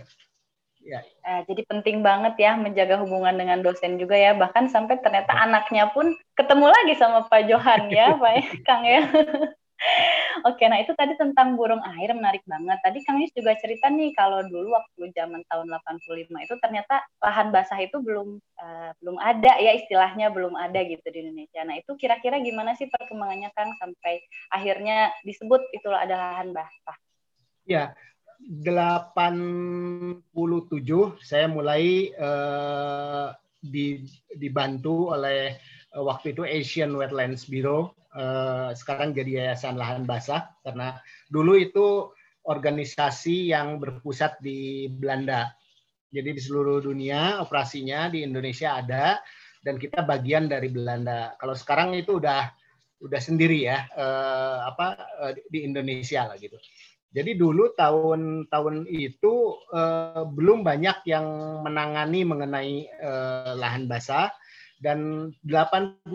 Ya. 0.82 1.04
Uh, 1.28 1.44
jadi 1.46 1.62
penting 1.68 2.00
banget 2.02 2.40
ya 2.40 2.56
menjaga 2.56 3.04
hubungan 3.04 3.36
dengan 3.36 3.60
dosen 3.60 4.00
juga 4.00 4.16
ya. 4.16 4.32
Bahkan 4.32 4.72
sampai 4.72 5.04
ternyata 5.04 5.36
anaknya 5.36 5.92
pun 5.92 6.16
ketemu 6.40 6.72
lagi 6.72 6.94
sama 6.96 7.28
Pak 7.28 7.52
Johan 7.52 7.92
ya, 7.92 8.16
Pak 8.16 8.64
Kang 8.64 8.88
ya. 8.88 9.04
Oke, 10.42 10.66
nah 10.66 10.82
itu 10.82 10.94
tadi 10.98 11.14
tentang 11.18 11.54
burung 11.54 11.82
air 11.86 12.12
menarik 12.18 12.42
banget. 12.50 12.82
Tadi 12.82 13.00
Kang 13.06 13.22
Yus 13.22 13.30
juga 13.38 13.54
cerita 13.62 13.94
nih 13.94 14.10
kalau 14.18 14.42
dulu 14.46 14.74
waktu 14.74 15.14
zaman 15.14 15.46
tahun 15.46 15.70
85 15.70 16.34
itu 16.34 16.56
ternyata 16.58 17.06
lahan 17.22 17.54
basah 17.54 17.78
itu 17.78 18.02
belum 18.02 18.42
uh, 18.58 18.92
belum 19.02 19.18
ada 19.22 19.62
ya 19.62 19.78
istilahnya 19.78 20.34
belum 20.34 20.58
ada 20.58 20.82
gitu 20.82 21.06
di 21.14 21.22
Indonesia. 21.22 21.62
Nah, 21.62 21.78
itu 21.78 21.94
kira-kira 21.96 22.42
gimana 22.42 22.74
sih 22.74 22.90
perkembangannya 22.90 23.54
Kang 23.54 23.78
sampai 23.78 24.26
akhirnya 24.50 25.14
disebut 25.22 25.62
itulah 25.78 26.02
ada 26.02 26.18
lahan 26.18 26.50
basah? 26.58 26.98
Ya, 27.70 27.94
87 28.42 30.26
saya 31.22 31.46
mulai 31.46 32.10
uh, 32.18 33.30
di, 33.62 34.02
dibantu 34.34 35.14
oleh 35.14 35.62
uh, 35.94 36.02
waktu 36.02 36.34
itu 36.34 36.42
Asian 36.42 36.98
Wetlands 36.98 37.46
Bureau 37.46 37.94
Eh, 38.12 38.70
sekarang 38.76 39.16
jadi 39.16 39.40
Yayasan 39.40 39.80
Lahan 39.80 40.04
Basah 40.04 40.52
karena 40.68 41.00
dulu 41.32 41.56
itu 41.56 42.12
organisasi 42.44 43.56
yang 43.56 43.80
berpusat 43.80 44.44
di 44.44 44.92
Belanda. 44.92 45.48
Jadi 46.12 46.36
di 46.36 46.42
seluruh 46.44 46.84
dunia 46.84 47.40
operasinya 47.40 48.12
di 48.12 48.28
Indonesia 48.28 48.76
ada 48.84 49.16
dan 49.64 49.80
kita 49.80 50.04
bagian 50.04 50.52
dari 50.52 50.68
Belanda. 50.68 51.40
Kalau 51.40 51.56
sekarang 51.56 51.96
itu 51.96 52.20
udah 52.20 52.52
udah 53.00 53.22
sendiri 53.24 53.64
ya 53.64 53.88
eh, 53.96 54.58
apa 54.68 54.88
eh, 55.32 55.34
di 55.48 55.64
Indonesia 55.64 56.28
lah 56.28 56.36
gitu. 56.36 56.60
Jadi 57.16 57.40
dulu 57.40 57.72
tahun-tahun 57.80 58.92
itu 58.92 59.56
eh, 59.72 60.24
belum 60.28 60.68
banyak 60.68 61.08
yang 61.08 61.28
menangani 61.64 62.28
mengenai 62.28 62.76
eh, 62.92 63.54
lahan 63.56 63.88
basah 63.88 64.28
dan 64.82 65.30
89 65.46 66.10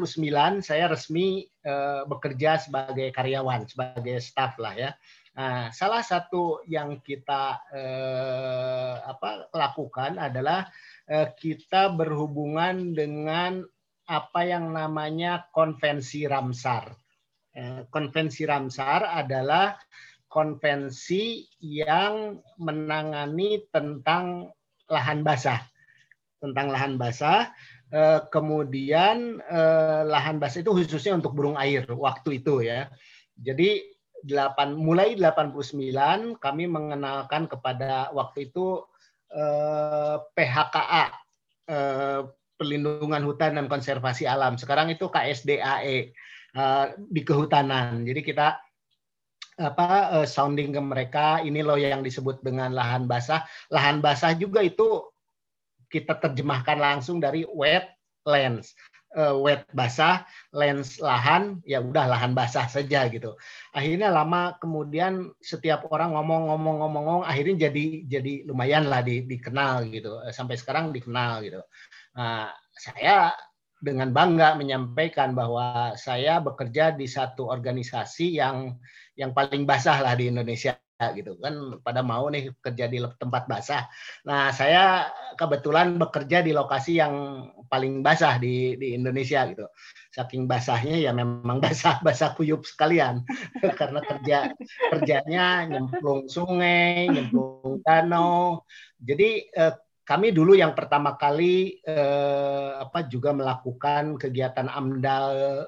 saya 0.59 0.91
resmi 0.91 1.47
uh, 1.63 2.03
bekerja 2.11 2.59
sebagai 2.59 3.15
karyawan, 3.15 3.71
sebagai 3.71 4.19
staff 4.19 4.59
lah 4.59 4.75
ya. 4.75 4.91
Nah, 5.39 5.71
salah 5.71 6.03
satu 6.03 6.67
yang 6.67 6.99
kita 6.99 7.63
uh, 7.71 8.95
apa 9.07 9.47
lakukan 9.55 10.19
adalah 10.19 10.67
uh, 11.07 11.31
kita 11.39 11.95
berhubungan 11.95 12.91
dengan 12.91 13.63
apa 14.11 14.41
yang 14.43 14.75
namanya 14.75 15.47
konvensi 15.55 16.27
Ramsar. 16.27 16.91
Uh, 17.55 17.87
konvensi 17.95 18.49
Ramsar 18.51 19.07
adalah 19.07 19.79
konvensi 20.27 21.47
yang 21.63 22.43
menangani 22.59 23.63
tentang 23.71 24.51
lahan 24.91 25.23
basah, 25.23 25.63
tentang 26.43 26.75
lahan 26.75 26.99
basah 26.99 27.55
Eh, 27.87 28.21
kemudian 28.35 29.39
eh, 29.47 30.03
lahan 30.11 30.43
basah 30.43 30.59
itu 30.59 30.75
khususnya 30.75 31.23
untuk 31.23 31.39
burung 31.39 31.55
air 31.55 31.87
waktu 31.87 32.43
itu 32.43 32.67
ya. 32.67 32.91
Jadi 33.39 33.95
8 34.27 34.75
mulai 34.75 35.15
89 35.15 36.35
kami 36.43 36.65
mengenalkan 36.67 37.47
kepada 37.47 38.11
waktu 38.11 38.51
itu 38.51 38.83
eh, 39.31 40.19
PHKA 40.19 41.15
Perlindungan 42.57 43.23
Hutan 43.27 43.59
dan 43.59 43.67
Konservasi 43.71 44.27
Alam. 44.27 44.55
Sekarang 44.57 44.87
itu 44.89 45.11
KSDAE 45.11 46.15
di 47.11 47.21
kehutanan. 47.27 48.07
Jadi 48.07 48.23
kita 48.23 48.57
apa 49.59 50.23
sounding 50.25 50.73
ke 50.73 50.81
mereka 50.81 51.27
ini 51.43 51.61
loh 51.61 51.77
yang 51.77 52.07
disebut 52.07 52.41
dengan 52.47 52.71
lahan 52.71 53.11
basah. 53.11 53.45
Lahan 53.75 53.99
basah 53.99 54.39
juga 54.39 54.63
itu 54.63 55.05
kita 55.91 56.19
terjemahkan 56.19 56.79
langsung 56.79 57.23
dari 57.23 57.47
wetlands. 57.49 58.75
uh, 59.17 59.35
wet 59.41 59.65
basah, 59.73 60.29
lens 60.53 61.01
lahan, 61.01 61.59
ya 61.65 61.81
udah 61.81 62.05
lahan 62.07 62.37
basah 62.37 62.69
saja 62.69 63.09
gitu. 63.09 63.35
Akhirnya 63.73 64.13
lama 64.13 64.55
kemudian 64.61 65.33
setiap 65.41 65.89
orang 65.89 66.13
ngomong-ngomong-ngomong, 66.13 67.25
akhirnya 67.25 67.69
jadi 67.69 68.05
jadi 68.07 68.33
lumayan 68.45 68.87
lah 68.93 69.01
di, 69.01 69.25
dikenal 69.25 69.89
gitu. 69.89 70.21
Sampai 70.31 70.61
sekarang 70.61 70.93
dikenal 70.93 71.43
gitu. 71.49 71.65
Nah, 72.17 72.53
saya 72.77 73.33
dengan 73.81 74.13
bangga 74.13 74.57
menyampaikan 74.57 75.37
bahwa 75.37 75.97
saya 75.97 76.41
bekerja 76.41 76.97
di 76.97 77.05
satu 77.09 77.49
organisasi 77.49 78.41
yang 78.41 78.77
yang 79.17 79.33
paling 79.33 79.65
basah 79.65 80.01
lah 80.01 80.17
di 80.17 80.29
Indonesia 80.33 80.77
gitu 80.97 81.37
kan 81.37 81.77
pada 81.85 82.01
mau 82.01 82.33
nih 82.33 82.57
kerja 82.65 82.89
di 82.89 82.99
tempat 83.21 83.45
basah. 83.45 83.85
Nah 84.25 84.49
saya 84.49 85.13
kebetulan 85.37 86.01
bekerja 86.01 86.41
di 86.41 86.57
lokasi 86.57 86.97
yang 86.97 87.47
paling 87.69 88.01
basah 88.01 88.41
di 88.41 88.81
di 88.81 88.97
Indonesia 88.97 89.45
gitu. 89.53 89.69
Saking 90.17 90.49
basahnya 90.49 90.97
ya 90.97 91.13
memang 91.13 91.61
basah 91.65 92.01
basah 92.01 92.33
kuyup 92.33 92.65
sekalian 92.65 93.21
karena 93.81 94.01
kerja 94.01 94.39
kerjanya 94.89 95.69
nyemplung 95.69 96.33
sungai, 96.33 97.13
nyemplung 97.13 97.85
danau. 97.85 98.65
Jadi 98.97 99.53
eh, 99.53 99.75
kami 100.07 100.33
dulu 100.33 100.57
yang 100.57 100.73
pertama 100.73 101.19
kali 101.21 101.83
eh, 101.85 102.71
apa 102.81 103.05
juga 103.05 103.37
melakukan 103.37 104.17
kegiatan 104.17 104.73
amdal 104.73 105.27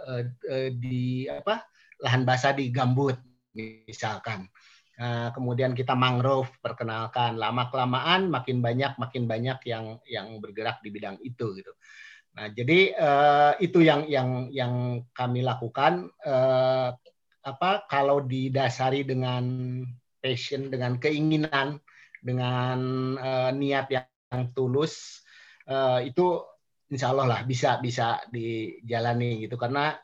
eh, 0.08 0.25
eh, 0.49 0.70
di 0.73 1.28
apa 1.28 1.68
lahan 2.00 2.25
basah 2.25 2.56
di 2.56 2.73
gambut 2.73 3.18
misalkan. 3.52 4.49
Nah, 4.99 5.31
kemudian 5.31 5.78
kita 5.78 5.95
mangrove 5.95 6.50
perkenalkan. 6.59 7.38
Lama 7.38 7.71
kelamaan 7.71 8.26
makin 8.28 8.59
banyak 8.59 8.99
makin 8.99 9.31
banyak 9.31 9.59
yang 9.64 10.02
yang 10.11 10.43
bergerak 10.43 10.83
di 10.83 10.90
bidang 10.90 11.17
itu 11.23 11.55
gitu. 11.55 11.73
Nah 12.35 12.50
jadi 12.55 12.95
eh, 12.95 13.52
itu 13.62 13.83
yang 13.83 14.07
yang 14.11 14.50
yang 14.50 15.02
kami 15.14 15.47
lakukan. 15.47 16.11
Eh, 16.23 16.90
apa 17.47 17.71
kalau 17.88 18.21
didasari 18.26 19.07
dengan 19.07 19.47
passion 20.19 20.69
dengan 20.69 20.99
keinginan 20.99 21.78
dengan 22.19 22.78
eh, 23.19 23.50
niat 23.55 23.87
yang 23.95 24.07
yang 24.28 24.52
tulus 24.52 25.25
uh, 25.69 26.00
itu 26.05 26.45
insya 26.88 27.12
Allah 27.12 27.26
lah 27.28 27.40
bisa 27.45 27.81
bisa 27.81 28.21
dijalani 28.28 29.45
gitu. 29.45 29.57
Karena 29.57 29.97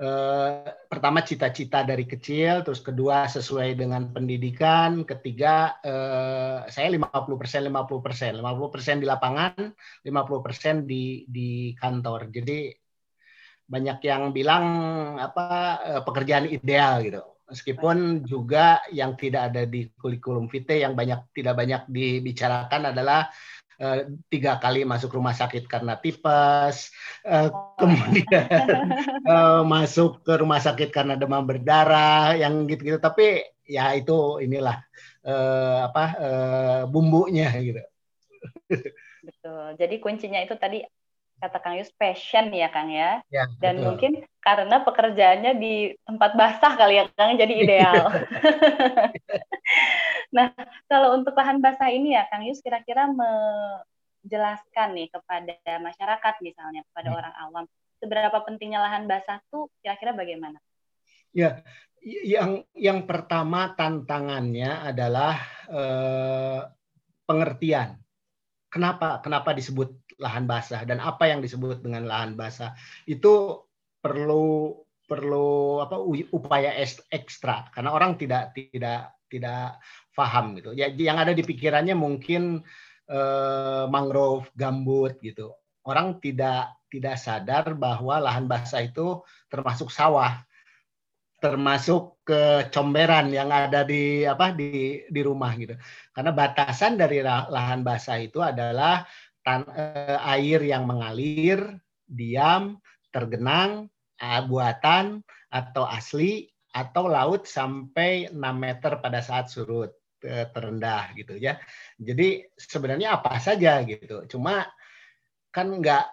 uh, 0.00 0.66
pertama 0.90 1.22
cita-cita 1.22 1.86
dari 1.86 2.08
kecil 2.08 2.64
terus 2.66 2.80
kedua 2.82 3.30
sesuai 3.30 3.78
dengan 3.78 4.10
pendidikan 4.10 5.06
ketiga 5.06 5.78
uh, 5.82 6.66
saya 6.66 6.88
50 6.90 7.40
persen 7.40 7.60
50 7.68 8.06
persen. 8.06 8.32
50 8.38 8.74
persen 8.74 8.96
di 9.02 9.06
lapangan 9.06 9.54
50 10.02 10.46
persen 10.46 10.74
di 10.86 11.28
di 11.28 11.74
kantor. 11.76 12.32
Jadi 12.32 12.72
banyak 13.64 13.98
yang 14.04 14.22
bilang 14.36 14.66
apa 15.16 15.46
pekerjaan 16.04 16.52
ideal 16.52 17.00
gitu. 17.00 17.24
Meskipun 17.44 18.24
juga 18.24 18.80
yang 18.88 19.20
tidak 19.20 19.52
ada 19.52 19.68
di 19.68 19.84
kurikulum 19.92 20.48
vitae 20.48 20.80
yang 20.80 20.96
banyak 20.96 21.28
tidak 21.36 21.54
banyak 21.60 21.82
dibicarakan 21.92 22.92
adalah 22.92 23.28
uh, 23.80 24.10
tiga 24.30 24.58
kali 24.62 24.86
masuk 24.86 25.14
rumah 25.14 25.34
sakit 25.34 25.66
karena 25.66 25.98
tipes, 25.98 26.92
uh, 27.26 27.48
kemudian 27.78 28.46
uh, 29.26 29.62
masuk 29.74 30.22
ke 30.22 30.34
rumah 30.38 30.60
sakit 30.60 30.90
karena 30.94 31.14
demam 31.18 31.46
berdarah, 31.46 32.38
yang 32.38 32.66
gitu-gitu. 32.70 32.98
Tapi 33.00 33.42
ya 33.64 33.96
itu 33.96 34.44
inilah 34.44 34.84
uh, 35.24 35.88
apa 35.88 36.04
uh, 36.20 36.80
bumbunya 36.90 37.50
gitu. 37.58 37.82
Betul. 39.24 39.66
Jadi 39.80 39.94
kuncinya 40.04 40.40
itu 40.44 40.54
tadi 40.60 40.84
kata 41.40 41.58
Kang 41.60 41.76
Yus 41.76 41.92
passion 41.92 42.48
ya 42.52 42.68
Kang 42.72 42.88
ya. 42.92 43.20
ya 43.28 43.44
Dan 43.60 43.80
betul. 43.80 43.86
mungkin 43.88 44.12
karena 44.40 44.76
pekerjaannya 44.84 45.52
di 45.56 45.92
tempat 46.04 46.30
basah 46.36 46.72
kali 46.76 47.00
ya 47.00 47.04
Kang 47.16 47.36
jadi 47.36 47.54
ideal. 47.56 48.04
nah, 50.34 50.50
kalau 50.90 51.14
untuk 51.14 51.38
lahan 51.38 51.62
basah 51.62 51.88
ini 51.94 52.18
ya 52.18 52.26
Kang 52.28 52.42
Yus 52.42 52.58
kira-kira 52.60 53.06
menjelaskan 53.08 54.88
nih 54.98 55.08
kepada 55.14 55.54
masyarakat 55.78 56.34
misalnya 56.42 56.82
kepada 56.90 57.08
hmm. 57.14 57.18
orang 57.22 57.34
awam 57.38 57.64
seberapa 58.02 58.42
pentingnya 58.42 58.82
lahan 58.82 59.06
basah 59.06 59.40
tuh 59.48 59.70
kira-kira 59.80 60.12
bagaimana? 60.12 60.58
Ya, 61.34 61.64
yang 62.04 62.66
yang 62.76 63.08
pertama 63.08 63.72
tantangannya 63.72 64.92
adalah 64.92 65.40
eh, 65.72 66.60
pengertian 67.24 67.96
kenapa 68.68 69.22
kenapa 69.24 69.56
disebut 69.56 70.18
lahan 70.20 70.44
basah 70.50 70.84
dan 70.84 70.98
apa 71.00 71.30
yang 71.30 71.40
disebut 71.40 71.80
dengan 71.80 72.04
lahan 72.10 72.34
basah 72.34 72.74
itu 73.08 73.64
perlu 74.02 74.83
perlu 75.04 75.80
apa 75.84 76.00
upaya 76.32 76.74
ekstra. 77.12 77.68
Karena 77.72 77.92
orang 77.92 78.16
tidak 78.16 78.56
tidak 78.56 79.14
tidak 79.28 79.78
paham 80.14 80.54
gitu. 80.58 80.72
Ya 80.72 80.88
yang 80.92 81.18
ada 81.20 81.34
di 81.34 81.42
pikirannya 81.42 81.96
mungkin 81.96 82.62
eh, 83.10 83.84
mangrove 83.88 84.48
gambut 84.54 85.18
gitu. 85.20 85.52
Orang 85.84 86.22
tidak 86.24 86.80
tidak 86.88 87.18
sadar 87.18 87.74
bahwa 87.76 88.22
lahan 88.22 88.46
basah 88.46 88.86
itu 88.86 89.20
termasuk 89.50 89.90
sawah 89.90 90.40
termasuk 91.44 92.24
kecomberan 92.24 93.28
yang 93.28 93.52
ada 93.52 93.84
di 93.84 94.24
apa 94.24 94.56
di 94.56 95.04
di 95.04 95.20
rumah 95.20 95.52
gitu. 95.60 95.76
Karena 96.16 96.32
batasan 96.32 96.96
dari 96.96 97.20
lahan 97.20 97.84
basah 97.84 98.16
itu 98.16 98.40
adalah 98.40 99.04
tan, 99.44 99.68
eh, 99.68 100.16
air 100.24 100.64
yang 100.64 100.88
mengalir, 100.88 101.60
diam, 102.08 102.80
tergenang, 103.12 103.92
buatan 104.20 105.20
atau 105.50 105.84
asli 105.86 106.48
atau 106.74 107.06
laut 107.06 107.46
sampai 107.46 108.34
6 108.34 108.38
meter 108.38 108.98
pada 108.98 109.22
saat 109.22 109.46
surut 109.50 109.94
terendah 110.24 111.12
gitu 111.14 111.36
ya. 111.36 111.60
Jadi 112.00 112.48
sebenarnya 112.56 113.20
apa 113.20 113.38
saja 113.38 113.84
gitu. 113.84 114.24
Cuma 114.26 114.66
kan 115.54 115.70
nggak 115.70 116.04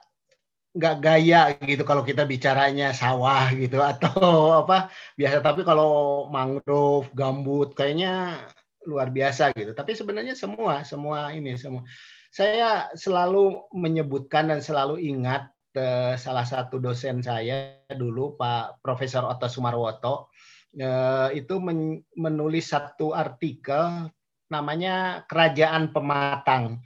nggak 0.72 0.96
gaya 1.04 1.42
gitu 1.68 1.84
kalau 1.84 2.00
kita 2.06 2.24
bicaranya 2.24 2.96
sawah 2.96 3.52
gitu 3.52 3.84
atau 3.92 4.64
apa 4.64 4.88
biasa 5.20 5.44
tapi 5.44 5.68
kalau 5.68 6.26
mangrove 6.32 7.12
gambut 7.12 7.76
kayaknya 7.76 8.40
luar 8.88 9.12
biasa 9.12 9.52
gitu 9.52 9.76
tapi 9.76 9.94
sebenarnya 9.94 10.34
semua 10.34 10.88
semua 10.88 11.36
ini 11.36 11.60
semua 11.60 11.84
saya 12.32 12.88
selalu 12.96 13.68
menyebutkan 13.76 14.48
dan 14.48 14.64
selalu 14.64 15.04
ingat 15.04 15.52
eh, 15.76 16.14
salah 16.20 16.44
satu 16.44 16.78
dosen 16.78 17.24
saya 17.24 17.80
dulu 17.92 18.36
Pak 18.36 18.84
Profesor 18.84 19.24
Otto 19.28 19.48
Sumarwoto 19.48 20.32
eh, 20.76 21.30
itu 21.40 21.60
men, 21.60 22.04
menulis 22.16 22.72
satu 22.72 23.16
artikel 23.16 24.12
namanya 24.52 25.24
Kerajaan 25.32 25.96
Pematang. 25.96 26.84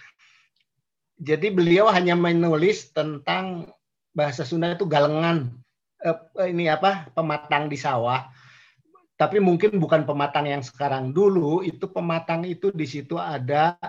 Jadi 1.15 1.47
beliau 1.49 1.89
hanya 1.89 2.13
menulis 2.13 2.91
tentang 2.91 3.71
bahasa 4.13 4.45
Sunda 4.45 4.75
itu 4.75 4.85
galengan 4.85 5.49
eh, 6.03 6.17
ini 6.51 6.69
apa 6.69 7.09
pematang 7.17 7.71
di 7.71 7.79
sawah. 7.79 8.29
Tapi 9.15 9.39
mungkin 9.39 9.79
bukan 9.79 10.03
pematang 10.03 10.43
yang 10.43 10.59
sekarang. 10.59 11.15
Dulu 11.15 11.63
itu 11.63 11.87
pematang 11.87 12.43
itu 12.43 12.67
di 12.69 12.83
situ 12.83 13.15
ada 13.15 13.79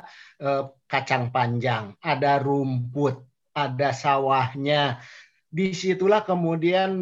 eh, 0.40 0.64
kacang 0.86 1.28
panjang 1.34 1.92
ada 2.00 2.38
rumput 2.40 3.35
ada 3.56 3.96
sawahnya. 3.96 5.00
Di 5.46 5.72
situlah 5.72 6.20
kemudian 6.20 7.00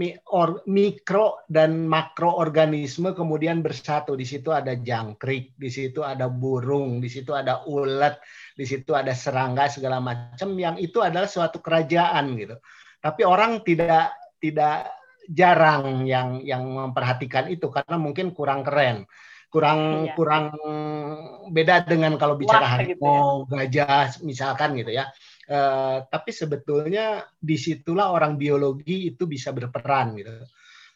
mikro 0.70 1.42
dan 1.50 1.90
makroorganisme 1.90 3.10
kemudian 3.10 3.66
bersatu. 3.66 4.14
Di 4.14 4.22
situ 4.22 4.54
ada 4.54 4.78
jangkrik 4.78 5.58
di 5.58 5.66
situ 5.66 6.06
ada 6.06 6.30
burung 6.30 7.02
di 7.02 7.10
situ 7.10 7.34
ada 7.34 7.66
ulat 7.66 8.22
di 8.54 8.62
situ 8.62 8.94
ada 8.94 9.10
serangga 9.10 9.66
segala 9.66 9.98
macam 9.98 10.54
yang 10.54 10.78
itu 10.78 11.02
adalah 11.02 11.26
suatu 11.26 11.58
kerajaan 11.58 12.38
gitu. 12.38 12.54
Tapi 13.02 13.26
orang 13.26 13.66
tidak 13.66 14.14
tidak 14.38 14.92
jarang 15.26 16.06
yang 16.06 16.44
yang 16.46 16.62
memperhatikan 16.62 17.50
itu 17.50 17.72
karena 17.74 17.98
mungkin 17.98 18.30
kurang 18.30 18.62
keren. 18.62 19.08
Kurang 19.50 20.10
iya. 20.10 20.14
kurang 20.14 20.44
beda 21.50 21.86
dengan 21.86 22.18
kalau 22.18 22.38
bicara 22.38 22.78
harimau 22.78 23.46
gitu 23.46 23.54
ya. 23.54 23.66
gajah 23.66 24.06
misalkan 24.26 24.74
gitu 24.78 24.90
ya 24.94 25.10
uh, 25.50 26.04
tapi 26.08 26.30
sebetulnya 26.30 27.26
di 27.36 27.56
situlah 27.58 28.12
orang 28.12 28.38
biologi 28.40 29.12
itu 29.12 29.28
bisa 29.28 29.50
berperan 29.50 30.16
gitu 30.16 30.32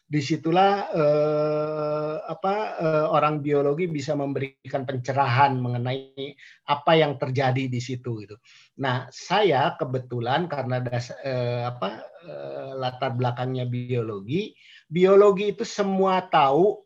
di 0.09 0.25
situlah 0.25 0.89
eh, 0.89 2.15
apa 2.25 2.55
eh, 2.81 3.07
orang 3.13 3.45
biologi 3.45 3.85
bisa 3.85 4.17
memberikan 4.17 4.81
pencerahan 4.81 5.53
mengenai 5.61 6.33
apa 6.65 6.97
yang 6.97 7.21
terjadi 7.21 7.69
di 7.69 7.77
situ 7.77 8.25
gitu. 8.25 8.35
Nah 8.81 9.05
saya 9.13 9.77
kebetulan 9.77 10.49
karena 10.49 10.81
das, 10.81 11.13
apa 11.61 12.09
latar 12.75 13.13
belakangnya 13.13 13.69
biologi, 13.69 14.57
biologi 14.89 15.53
itu 15.53 15.63
semua 15.63 16.25
tahu 16.25 16.81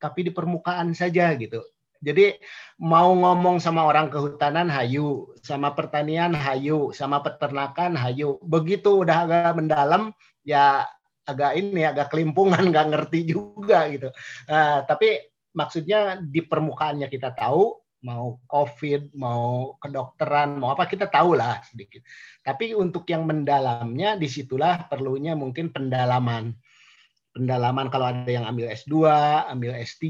tapi 0.00 0.24
di 0.24 0.32
permukaan 0.32 0.96
saja 0.96 1.36
gitu. 1.36 1.60
Jadi 2.04 2.36
mau 2.82 3.12
ngomong 3.12 3.60
sama 3.60 3.84
orang 3.88 4.12
kehutanan 4.12 4.68
hayu, 4.68 5.32
sama 5.40 5.72
pertanian 5.72 6.36
hayu, 6.36 6.92
sama 6.92 7.22
peternakan 7.24 7.96
hayu. 7.96 8.36
Begitu 8.44 9.04
udah 9.04 9.28
agak 9.28 9.52
mendalam 9.56 10.12
ya 10.44 10.84
agak 11.26 11.58
ini 11.58 11.82
agak 11.82 12.14
kelimpungan 12.14 12.62
nggak 12.70 12.88
ngerti 12.94 13.32
juga 13.32 13.90
gitu. 13.90 14.08
Uh, 14.46 14.84
tapi 14.86 15.20
maksudnya 15.56 16.20
di 16.20 16.44
permukaannya 16.44 17.08
kita 17.08 17.32
tahu 17.32 17.74
mau 18.06 18.38
COVID, 18.46 19.16
mau 19.18 19.74
kedokteran, 19.82 20.62
mau 20.62 20.70
apa 20.70 20.86
kita 20.86 21.10
tahu 21.10 21.34
lah 21.34 21.58
sedikit. 21.66 22.06
Tapi 22.44 22.76
untuk 22.76 23.02
yang 23.10 23.26
mendalamnya 23.26 24.14
di 24.14 24.30
situlah 24.30 24.86
perlunya 24.86 25.34
mungkin 25.34 25.74
pendalaman 25.74 26.54
pendalaman 27.36 27.92
kalau 27.92 28.08
ada 28.08 28.24
yang 28.24 28.48
ambil 28.48 28.72
S2, 28.72 28.96
ambil 29.52 29.76
S3 29.76 30.08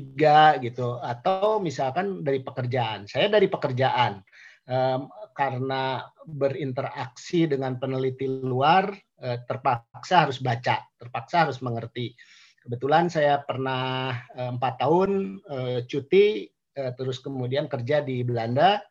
gitu 0.62 1.02
atau 1.02 1.58
misalkan 1.58 2.22
dari 2.22 2.38
pekerjaan. 2.38 3.10
Saya 3.10 3.26
dari 3.26 3.50
pekerjaan 3.50 4.22
um, 4.70 5.10
karena 5.34 6.06
berinteraksi 6.22 7.50
dengan 7.50 7.82
peneliti 7.82 8.30
luar 8.30 8.94
uh, 9.26 9.42
terpaksa 9.42 10.30
harus 10.30 10.38
baca, 10.38 10.86
terpaksa 10.94 11.50
harus 11.50 11.58
mengerti. 11.58 12.14
Kebetulan 12.62 13.10
saya 13.10 13.42
pernah 13.42 14.14
empat 14.38 14.74
uh, 14.78 14.78
tahun 14.86 15.10
uh, 15.50 15.78
cuti 15.90 16.46
terus 16.76 17.24
kemudian 17.24 17.72
kerja 17.72 18.04
di 18.04 18.20
Belanda 18.20 18.84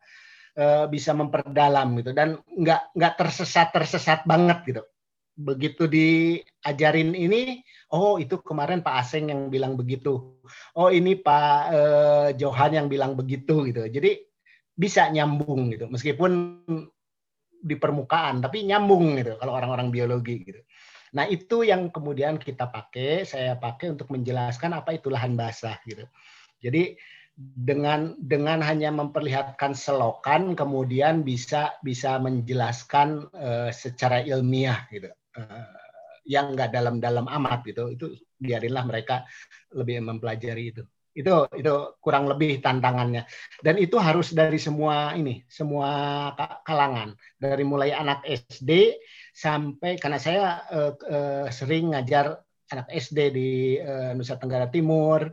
bisa 0.90 1.14
memperdalam 1.14 1.94
gitu 2.02 2.10
dan 2.10 2.42
nggak 2.42 2.98
nggak 2.98 3.14
tersesat 3.14 3.70
tersesat 3.70 4.26
banget 4.26 4.58
gitu 4.66 4.82
begitu 5.36 5.84
diajarin 5.84 7.12
ini, 7.12 7.60
oh 7.92 8.16
itu 8.16 8.40
kemarin 8.40 8.80
Pak 8.80 8.96
Aseng 9.04 9.28
yang 9.28 9.52
bilang 9.52 9.76
begitu, 9.76 10.40
oh 10.72 10.88
ini 10.88 11.14
Pak 11.20 11.60
eh, 11.70 12.28
Johan 12.40 12.72
yang 12.72 12.88
bilang 12.88 13.12
begitu 13.14 13.68
gitu. 13.68 13.84
Jadi 13.84 14.16
bisa 14.72 15.12
nyambung 15.12 15.72
gitu, 15.72 15.86
meskipun 15.92 16.64
di 17.60 17.76
permukaan, 17.76 18.40
tapi 18.40 18.64
nyambung 18.64 19.20
gitu 19.20 19.36
kalau 19.36 19.52
orang-orang 19.56 19.92
biologi 19.92 20.40
gitu. 20.44 20.60
Nah 21.16 21.28
itu 21.28 21.64
yang 21.64 21.92
kemudian 21.92 22.40
kita 22.40 22.68
pakai, 22.68 23.24
saya 23.28 23.56
pakai 23.56 23.92
untuk 23.92 24.08
menjelaskan 24.12 24.72
apa 24.76 24.96
itu 24.96 25.12
lahan 25.12 25.36
basah 25.36 25.76
gitu. 25.84 26.04
Jadi 26.60 26.96
dengan 27.36 28.16
dengan 28.16 28.64
hanya 28.64 28.88
memperlihatkan 28.88 29.76
selokan 29.76 30.56
kemudian 30.56 31.20
bisa 31.20 31.76
bisa 31.84 32.16
menjelaskan 32.16 33.28
uh, 33.36 33.68
secara 33.68 34.24
ilmiah 34.24 34.88
gitu 34.88 35.12
yang 36.26 36.52
nggak 36.52 36.74
dalam-dalam 36.74 37.30
amat 37.30 37.62
gitu 37.70 37.88
itu 37.94 38.06
biarinlah 38.36 38.84
mereka 38.84 39.24
lebih 39.72 40.02
mempelajari 40.02 40.74
itu. 40.74 40.82
Itu 41.16 41.48
itu 41.56 41.96
kurang 41.96 42.28
lebih 42.28 42.60
tantangannya. 42.60 43.24
Dan 43.64 43.80
itu 43.80 43.96
harus 43.96 44.36
dari 44.36 44.60
semua 44.60 45.16
ini 45.16 45.40
semua 45.48 45.88
kalangan. 46.66 47.16
Dari 47.40 47.64
mulai 47.64 47.96
anak 47.96 48.26
SD 48.28 49.00
sampai 49.32 49.96
karena 49.96 50.18
saya 50.20 50.60
uh, 50.68 50.92
uh, 50.92 51.46
sering 51.48 51.96
ngajar 51.96 52.36
anak 52.68 52.90
SD 52.92 53.18
di 53.32 53.50
uh, 53.80 54.12
Nusa 54.12 54.36
Tenggara 54.36 54.68
Timur 54.68 55.24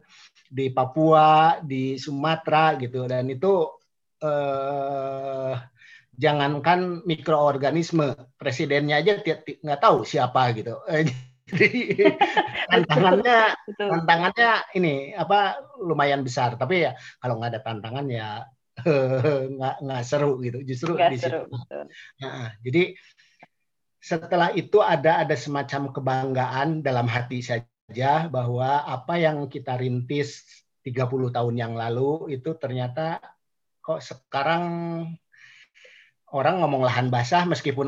di 0.48 0.72
Papua 0.72 1.60
di 1.60 2.00
Sumatera 2.00 2.80
gitu. 2.80 3.04
Dan 3.04 3.28
itu 3.28 3.68
uh, 4.24 5.54
jangankan 6.14 7.02
mikroorganisme 7.04 8.14
presidennya 8.38 9.02
aja 9.02 9.22
nggak 9.22 9.82
tahu 9.82 10.06
siapa 10.06 10.54
gitu. 10.54 10.78
Jadi 11.54 12.08
tantangannya 12.72 13.40
tantangannya 13.76 14.52
ini 14.80 15.12
apa 15.18 15.60
lumayan 15.82 16.24
besar. 16.24 16.56
Tapi 16.56 16.88
ya 16.88 16.92
kalau 17.20 17.38
nggak 17.42 17.52
ada 17.58 17.62
tantangan 17.62 18.06
ya 18.08 18.48
nggak 19.58 19.76
nggak 19.84 20.02
seru 20.06 20.40
gitu. 20.40 20.64
Justru 20.64 20.96
gak 20.96 21.12
di 21.14 21.20
seru, 21.20 21.46
situ 21.50 21.80
Nah, 22.24 22.56
jadi 22.64 22.96
setelah 24.04 24.52
itu 24.52 24.84
ada 24.84 25.24
ada 25.24 25.36
semacam 25.36 25.92
kebanggaan 25.96 26.84
dalam 26.84 27.08
hati 27.08 27.40
saja 27.40 28.28
bahwa 28.28 28.84
apa 28.84 29.16
yang 29.16 29.48
kita 29.48 29.80
rintis 29.80 30.44
30 30.84 31.32
tahun 31.32 31.56
yang 31.56 31.74
lalu 31.80 32.36
itu 32.36 32.52
ternyata 32.60 33.24
kok 33.80 34.04
sekarang 34.04 34.64
orang 36.34 36.66
ngomong 36.66 36.82
lahan 36.82 37.14
basah 37.14 37.46
meskipun 37.46 37.88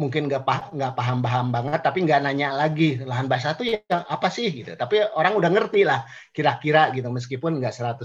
mungkin 0.00 0.32
nggak 0.32 0.42
pah 0.48 0.72
nggak 0.72 0.96
paham 0.96 1.20
paham 1.20 1.52
banget 1.52 1.80
tapi 1.84 2.08
nggak 2.08 2.24
nanya 2.24 2.56
lagi 2.56 2.96
lahan 3.04 3.28
basah 3.28 3.52
itu 3.60 3.76
ya 3.76 4.00
apa 4.08 4.32
sih 4.32 4.48
gitu 4.48 4.72
tapi 4.74 5.04
orang 5.04 5.36
udah 5.36 5.52
ngerti 5.52 5.84
lah 5.84 6.08
kira-kira 6.32 6.88
gitu 6.96 7.12
meskipun 7.12 7.60
nggak 7.60 7.76
100% 7.76 8.00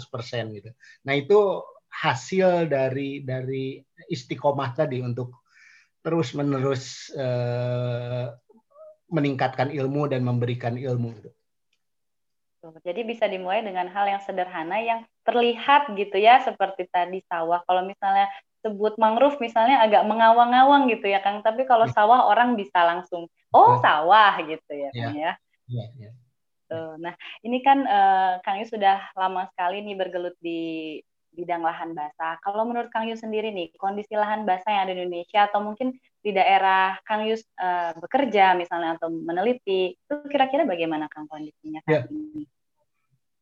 gitu 0.52 0.70
nah 1.08 1.16
itu 1.16 1.64
hasil 1.90 2.68
dari 2.68 3.24
dari 3.24 3.80
istiqomah 4.12 4.76
tadi 4.76 5.00
untuk 5.00 5.48
terus 6.04 6.36
menerus 6.36 7.12
eh, 7.16 8.28
meningkatkan 9.10 9.74
ilmu 9.74 10.06
dan 10.08 10.22
memberikan 10.22 10.78
ilmu 10.78 11.10
gitu. 11.18 11.32
Jadi 12.60 13.08
bisa 13.08 13.24
dimulai 13.26 13.64
dengan 13.64 13.88
hal 13.88 14.06
yang 14.06 14.22
sederhana 14.22 14.84
yang 14.84 15.08
terlihat 15.24 15.96
gitu 15.96 16.20
ya 16.20 16.44
seperti 16.44 16.92
tadi 16.92 17.24
sawah. 17.26 17.64
Kalau 17.64 17.88
misalnya 17.88 18.28
sebut 18.60 18.94
mangrove 19.00 19.40
misalnya 19.40 19.80
agak 19.84 20.04
mengawang-awang 20.04 20.92
gitu 20.92 21.08
ya 21.08 21.24
Kang. 21.24 21.40
Tapi 21.42 21.64
kalau 21.64 21.88
iya. 21.88 21.96
sawah 21.96 22.28
orang 22.28 22.60
bisa 22.60 22.84
langsung 22.84 23.32
oh 23.56 23.80
sawah 23.80 24.40
gitu 24.44 24.72
ya 24.74 24.90
Kang 24.92 25.16
ya. 25.16 25.34
ya. 25.68 25.86
ya, 25.96 26.10
Tuh. 26.70 27.02
Nah, 27.02 27.18
ini 27.42 27.66
kan 27.66 27.82
uh, 27.88 28.38
Kang 28.46 28.62
Yu 28.62 28.70
sudah 28.70 29.10
lama 29.18 29.50
sekali 29.50 29.82
nih 29.82 29.98
bergelut 29.98 30.38
di 30.38 30.98
bidang 31.34 31.66
lahan 31.66 31.98
basah. 31.98 32.38
Kalau 32.46 32.68
menurut 32.68 32.94
Kang 32.94 33.10
Yu 33.10 33.18
sendiri 33.18 33.50
nih, 33.50 33.74
kondisi 33.78 34.14
lahan 34.14 34.44
basah 34.46 34.70
yang 34.70 34.84
ada 34.86 34.94
di 34.94 35.02
Indonesia 35.06 35.50
atau 35.50 35.64
mungkin 35.64 35.96
di 36.20 36.32
daerah 36.36 37.00
Kang 37.08 37.26
Yu 37.26 37.38
uh, 37.38 37.96
bekerja 37.98 38.54
misalnya 38.54 39.00
atau 39.00 39.10
meneliti, 39.10 39.96
itu 39.96 40.14
kira-kira 40.28 40.68
bagaimana 40.68 41.08
Kang 41.08 41.26
kondisinya 41.26 41.82
ya. 41.88 42.06
ini? 42.12 42.44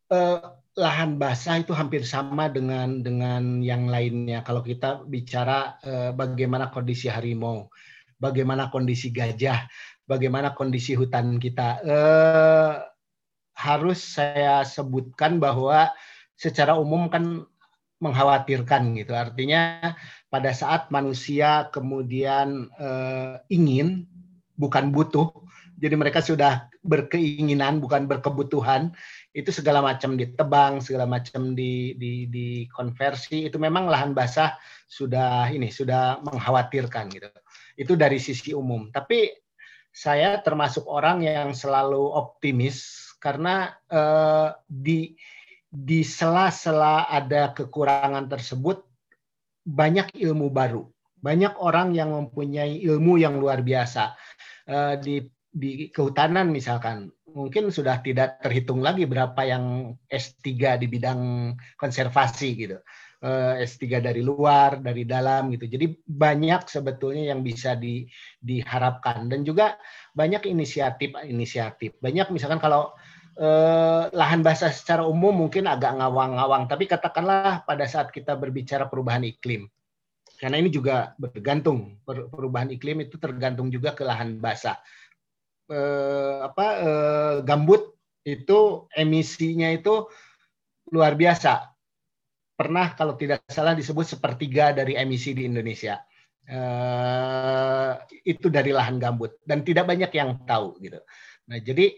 Uh, 0.08 0.39
lahan 0.78 1.17
basah 1.17 1.58
itu 1.58 1.74
hampir 1.74 2.06
sama 2.06 2.48
dengan 2.54 3.02
dengan 3.02 3.65
yang 3.65 3.89
lainnya. 3.89 4.46
Kalau 4.46 4.62
kita 4.62 5.02
bicara 5.10 5.82
eh, 5.82 6.13
bagaimana 6.13 6.70
kondisi 6.70 7.10
harimau, 7.10 7.74
bagaimana 8.22 8.70
kondisi 8.70 9.10
gajah, 9.10 9.65
bagaimana 10.06 10.54
kondisi 10.54 10.93
hutan 10.93 11.41
kita, 11.41 11.82
eh, 11.82 12.74
harus 13.58 14.00
saya 14.06 14.62
sebutkan 14.62 15.41
bahwa 15.41 15.89
secara 16.38 16.78
umum 16.78 17.10
kan 17.10 17.50
mengkhawatirkan 17.98 18.93
gitu. 19.02 19.17
Artinya 19.17 19.98
pada 20.30 20.54
saat 20.54 20.93
manusia 20.93 21.74
kemudian 21.74 22.70
eh, 22.78 23.41
ingin 23.50 24.06
bukan 24.54 24.93
butuh, 24.93 25.34
jadi 25.78 25.94
mereka 25.94 26.26
sudah 26.26 26.74
berkeinginan 26.82 27.78
bukan 27.78 28.10
berkebutuhan 28.10 28.98
itu 29.30 29.54
segala 29.54 29.86
macam 29.86 30.18
ditebang, 30.18 30.82
segala 30.82 31.06
macam 31.06 31.54
di, 31.54 31.94
di, 31.94 32.26
dikonversi, 32.26 33.46
itu 33.46 33.62
memang 33.62 33.86
lahan 33.86 34.18
basah 34.18 34.58
sudah 34.90 35.46
ini 35.54 35.70
sudah 35.70 36.18
mengkhawatirkan 36.26 37.13
gitu. 37.13 37.30
Itu 37.78 37.94
dari 37.94 38.18
sisi 38.18 38.58
umum. 38.58 38.90
Tapi 38.90 39.30
saya 39.94 40.42
termasuk 40.42 40.90
orang 40.90 41.22
yang 41.22 41.54
selalu 41.54 42.10
optimis 42.10 43.13
karena 43.22 43.78
eh, 43.86 44.58
di 44.66 45.13
di 45.70 46.02
sela-sela 46.02 47.06
ada 47.06 47.54
kekurangan 47.54 48.26
tersebut 48.26 48.82
banyak 49.62 50.10
ilmu 50.18 50.50
baru, 50.50 50.90
banyak 51.22 51.54
orang 51.62 51.94
yang 51.94 52.10
mempunyai 52.18 52.82
ilmu 52.82 53.22
yang 53.22 53.38
luar 53.38 53.62
biasa. 53.62 54.18
Eh, 54.66 54.96
di 54.98 55.16
di 55.58 55.89
kehutanan 55.89 56.54
misalkan 56.54 57.10
mungkin 57.34 57.74
sudah 57.74 58.02
tidak 58.06 58.41
terhitung 58.46 58.86
lagi 58.86 59.10
berapa 59.10 59.41
yang 59.41 59.98
S3 60.06 60.78
di 60.78 60.86
bidang 60.86 61.54
konservasi 61.78 62.50
gitu. 62.54 62.78
Eh, 63.17 63.65
S3 63.65 63.98
dari 63.98 64.22
luar, 64.22 64.78
dari 64.78 65.02
dalam 65.02 65.50
gitu. 65.50 65.65
Jadi 65.65 65.89
banyak 66.06 66.70
sebetulnya 66.70 67.34
yang 67.34 67.41
bisa 67.41 67.74
di, 67.74 68.06
diharapkan 68.38 69.26
dan 69.26 69.41
juga 69.41 69.82
banyak 70.13 70.46
inisiatif-inisiatif. 70.46 71.98
Banyak 71.98 72.30
misalkan 72.30 72.62
kalau 72.62 72.93
eh, 73.41 74.13
lahan 74.13 74.46
basah 74.46 74.70
secara 74.70 75.02
umum 75.02 75.34
mungkin 75.34 75.65
agak 75.65 75.98
ngawang-ngawang, 75.98 76.70
tapi 76.70 76.86
katakanlah 76.86 77.65
pada 77.65 77.89
saat 77.89 78.13
kita 78.13 78.38
berbicara 78.38 78.86
perubahan 78.86 79.26
iklim. 79.26 79.65
Karena 80.38 80.62
ini 80.62 80.70
juga 80.70 81.17
bergantung 81.17 81.98
perubahan 82.06 82.70
iklim 82.70 83.02
itu 83.02 83.17
tergantung 83.17 83.74
juga 83.74 83.98
ke 83.98 84.06
lahan 84.06 84.38
basah 84.38 84.78
eh, 85.71 86.38
apa 86.43 86.67
eh, 86.80 87.36
gambut 87.43 87.95
itu 88.27 88.89
emisinya 88.91 89.71
itu 89.71 90.08
luar 90.91 91.15
biasa. 91.15 91.71
Pernah 92.58 92.97
kalau 92.97 93.13
tidak 93.13 93.45
salah 93.47 93.77
disebut 93.77 94.17
sepertiga 94.17 94.73
dari 94.73 94.97
emisi 94.97 95.32
di 95.32 95.45
Indonesia. 95.45 96.01
Eh, 96.47 97.91
itu 98.23 98.47
dari 98.47 98.71
lahan 98.71 99.03
gambut 99.03 99.36
dan 99.43 99.67
tidak 99.67 99.84
banyak 99.84 100.12
yang 100.15 100.39
tahu 100.47 100.80
gitu. 100.80 101.03
Nah, 101.51 101.60
jadi 101.60 101.91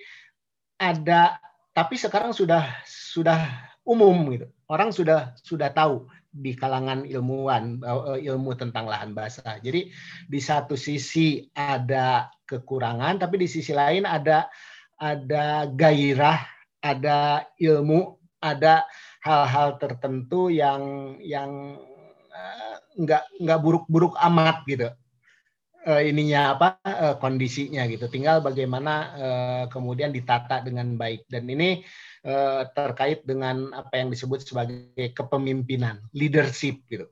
ada 0.82 1.38
tapi 1.70 2.02
sekarang 2.02 2.34
sudah 2.34 2.66
sudah 2.90 3.46
umum 3.86 4.18
gitu. 4.34 4.50
Orang 4.66 4.90
sudah 4.90 5.38
sudah 5.38 5.70
tahu 5.70 6.10
di 6.30 6.58
kalangan 6.58 7.06
ilmuwan 7.06 7.78
eh, 7.82 8.26
ilmu 8.26 8.58
tentang 8.58 8.90
lahan 8.90 9.14
basah. 9.14 9.62
Jadi 9.62 9.94
di 10.26 10.40
satu 10.42 10.74
sisi 10.74 11.46
ada 11.54 12.30
kekurangan, 12.50 13.22
tapi 13.22 13.46
di 13.46 13.48
sisi 13.48 13.72
lain 13.72 14.10
ada 14.10 14.50
ada 14.98 15.70
gairah, 15.70 16.42
ada 16.82 17.46
ilmu, 17.62 18.18
ada 18.42 18.90
hal-hal 19.22 19.78
tertentu 19.78 20.50
yang 20.50 21.16
yang 21.22 21.78
uh, 22.34 22.76
nggak 22.98 23.24
nggak 23.38 23.60
buruk-buruk 23.62 24.18
amat 24.18 24.66
gitu 24.66 24.90
uh, 25.86 26.02
ininya 26.04 26.58
apa 26.58 26.68
uh, 26.84 27.16
kondisinya 27.22 27.86
gitu. 27.88 28.10
Tinggal 28.12 28.44
bagaimana 28.44 28.94
uh, 29.16 29.64
kemudian 29.72 30.12
ditata 30.12 30.62
dengan 30.66 30.94
baik 31.00 31.30
dan 31.32 31.48
ini 31.48 31.86
uh, 32.26 32.68
terkait 32.74 33.24
dengan 33.24 33.72
apa 33.72 34.02
yang 34.02 34.12
disebut 34.12 34.44
sebagai 34.44 35.14
kepemimpinan, 35.16 36.04
leadership 36.12 36.84
gitu. 36.90 37.08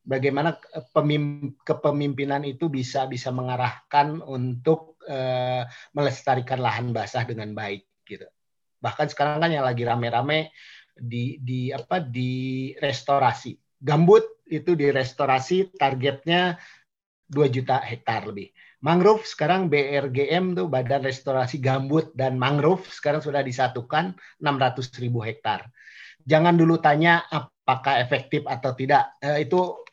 Bagaimana 0.00 0.56
pemim 0.96 1.54
kepemimpinan 1.60 2.42
itu 2.48 2.72
bisa 2.72 3.04
bisa 3.04 3.28
mengarahkan 3.28 4.24
untuk 4.24 4.96
uh, 5.04 5.68
melestarikan 5.92 6.60
lahan 6.60 6.90
basah 6.96 7.28
dengan 7.28 7.52
baik 7.52 7.84
gitu. 8.08 8.24
Bahkan 8.80 9.12
sekarang 9.12 9.44
kan 9.44 9.52
yang 9.52 9.66
lagi 9.68 9.84
rame-rame 9.84 10.56
di 10.96 11.36
di 11.40 11.68
apa 11.68 12.00
di 12.00 12.72
restorasi. 12.80 13.56
Gambut 13.80 14.44
itu 14.48 14.76
di 14.76 14.88
restorasi 14.88 15.72
targetnya 15.76 16.56
2 17.30 17.46
juta 17.48 17.78
hektar 17.80 18.26
lebih. 18.26 18.50
Mangrove 18.80 19.28
sekarang 19.28 19.68
BRGM 19.68 20.56
tuh 20.56 20.66
Badan 20.72 21.04
Restorasi 21.04 21.60
Gambut 21.60 22.16
dan 22.16 22.40
Mangrove 22.40 22.88
sekarang 22.88 23.20
sudah 23.20 23.44
disatukan 23.44 24.16
600 24.40 24.88
ribu 25.04 25.20
hektar. 25.20 25.68
Jangan 26.24 26.56
dulu 26.56 26.80
tanya 26.80 27.24
apakah 27.28 28.00
efektif 28.00 28.48
atau 28.48 28.72
tidak. 28.72 29.20
Eh, 29.20 29.44
itu 29.44 29.84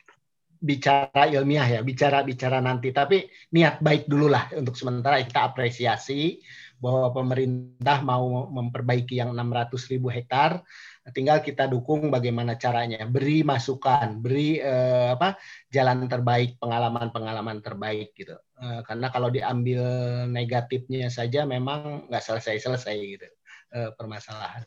bicara 0.58 1.30
ilmiah 1.30 1.78
ya, 1.78 1.80
bicara 1.80 2.26
bicara 2.26 2.58
nanti. 2.58 2.90
Tapi 2.90 3.24
niat 3.54 3.80
baik 3.80 4.10
dulu 4.10 4.26
lah 4.30 4.50
untuk 4.54 4.74
sementara 4.74 5.22
kita 5.22 5.48
apresiasi 5.48 6.42
bahwa 6.78 7.10
pemerintah 7.10 8.02
mau 8.06 8.46
memperbaiki 8.50 9.18
yang 9.18 9.34
600 9.34 9.90
ribu 9.90 10.10
hektar. 10.10 10.62
Tinggal 11.10 11.40
kita 11.40 11.66
dukung 11.66 12.12
bagaimana 12.12 12.54
caranya. 12.60 13.08
Beri 13.08 13.42
masukan 13.42 14.20
beri 14.20 14.60
eh, 14.60 15.14
apa 15.16 15.34
jalan 15.72 16.06
terbaik 16.06 16.60
pengalaman-pengalaman 16.60 17.58
terbaik 17.64 18.14
gitu. 18.14 18.36
Eh, 18.58 18.80
karena 18.86 19.08
kalau 19.10 19.32
diambil 19.32 19.82
negatifnya 20.30 21.08
saja 21.10 21.46
memang 21.48 22.10
nggak 22.10 22.24
selesai-selesai 22.24 22.96
gitu 22.98 23.28
eh, 23.74 23.90
permasalahan 23.96 24.66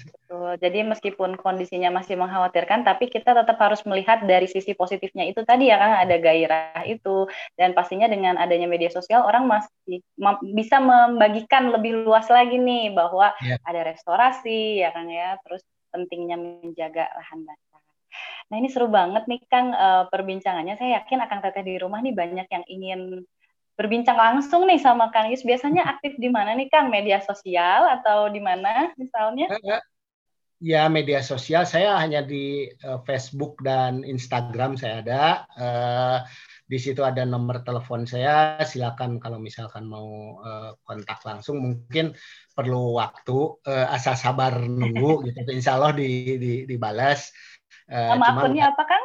Betul. 0.00 0.50
Jadi 0.62 0.78
meskipun 0.86 1.36
kondisinya 1.36 1.92
masih 1.92 2.16
mengkhawatirkan, 2.16 2.86
tapi 2.86 3.12
kita 3.12 3.36
tetap 3.36 3.60
harus 3.60 3.84
melihat 3.84 4.24
dari 4.24 4.48
sisi 4.48 4.72
positifnya 4.72 5.28
itu 5.28 5.44
tadi 5.44 5.68
ya 5.68 5.76
kan 5.76 6.08
ada 6.08 6.16
gairah 6.16 6.86
itu 6.88 7.28
dan 7.60 7.76
pastinya 7.76 8.08
dengan 8.08 8.40
adanya 8.40 8.64
media 8.64 8.88
sosial 8.88 9.26
orang 9.28 9.44
masih 9.44 10.00
bisa 10.56 10.80
membagikan 10.80 11.68
lebih 11.68 12.06
luas 12.06 12.26
lagi 12.32 12.56
nih 12.56 12.96
bahwa 12.96 13.34
ya. 13.44 13.60
ada 13.68 13.80
restorasi 13.84 14.80
ya 14.80 14.90
kan 14.96 15.06
ya, 15.10 15.36
terus 15.44 15.62
pentingnya 15.92 16.40
menjaga 16.40 17.12
lahan 17.12 17.44
basah. 17.44 17.80
Nah 18.52 18.56
ini 18.60 18.68
seru 18.68 18.88
banget 18.92 19.24
nih 19.24 19.40
Kang 19.48 19.72
uh, 19.72 20.04
perbincangannya. 20.12 20.76
Saya 20.76 21.00
yakin 21.00 21.24
akan 21.24 21.38
teteh 21.40 21.64
di 21.64 21.74
rumah 21.80 22.04
nih 22.04 22.12
banyak 22.12 22.48
yang 22.48 22.64
ingin 22.68 23.00
berbincang 23.76 24.18
langsung 24.18 24.68
nih 24.68 24.80
sama 24.80 25.08
Kang 25.10 25.32
Yus. 25.32 25.44
Biasanya 25.44 25.88
aktif 25.88 26.16
di 26.20 26.28
mana 26.28 26.52
nih 26.56 26.68
Kang? 26.68 26.92
Media 26.92 27.20
sosial 27.24 27.88
atau 28.00 28.28
di 28.28 28.40
mana 28.40 28.92
misalnya? 29.00 29.48
Eh, 29.48 29.60
eh, 29.72 29.82
ya 30.62 30.86
media 30.86 31.24
sosial 31.24 31.66
saya 31.66 31.98
hanya 31.98 32.22
di 32.22 32.70
uh, 32.84 33.00
Facebook 33.02 33.58
dan 33.64 34.04
Instagram 34.04 34.76
saya 34.76 35.02
ada. 35.02 35.24
Uh, 35.56 36.18
di 36.72 36.80
situ 36.80 37.04
ada 37.04 37.28
nomor 37.28 37.60
telepon 37.64 38.08
saya. 38.08 38.56
Silakan 38.64 39.20
kalau 39.20 39.36
misalkan 39.36 39.84
mau 39.84 40.40
uh, 40.40 40.72
kontak 40.84 41.20
langsung. 41.24 41.60
Mungkin 41.60 42.16
perlu 42.56 42.96
waktu. 42.96 43.60
Uh, 43.64 43.86
asal 43.92 44.16
sabar 44.16 44.56
nunggu 44.56 45.20
gitu. 45.28 45.52
Insya 45.52 45.76
Allah 45.76 45.92
di, 45.92 46.40
di, 46.40 46.52
dibalas. 46.64 47.28
Uh, 47.92 48.16
Nama 48.16 48.26
akunnya 48.36 48.64
apa 48.72 48.82
Kang? 48.88 49.04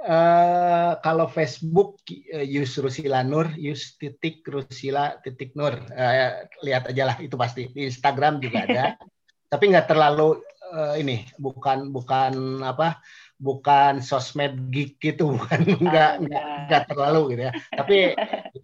Uh, 0.00 0.96
kalau 1.04 1.28
Facebook 1.28 2.00
uh, 2.32 2.40
Yus 2.40 2.80
Rusila 2.80 3.20
Nur, 3.20 3.52
Yus 3.60 4.00
titik 4.00 4.40
Rusila 4.48 5.20
titik 5.20 5.52
Nur, 5.52 5.76
uh, 5.76 6.48
lihat 6.64 6.88
aja 6.88 7.12
lah 7.12 7.16
itu 7.20 7.36
pasti 7.36 7.68
di 7.68 7.84
Instagram 7.84 8.40
juga 8.40 8.64
ada. 8.64 8.84
Tapi 9.52 9.64
nggak 9.68 9.92
terlalu 9.92 10.40
uh, 10.72 10.96
ini, 10.96 11.28
bukan 11.36 11.92
bukan 11.92 12.64
apa, 12.64 13.04
bukan 13.36 14.00
sosmed 14.00 14.72
geek 14.72 14.96
gitu, 15.04 15.30
bukan 15.36 15.68
nggak 15.68 16.12
nggak 16.24 16.44
nggak 16.72 16.82
terlalu 16.88 17.36
gitu 17.36 17.42
ya. 17.52 17.52
Tapi 17.76 17.96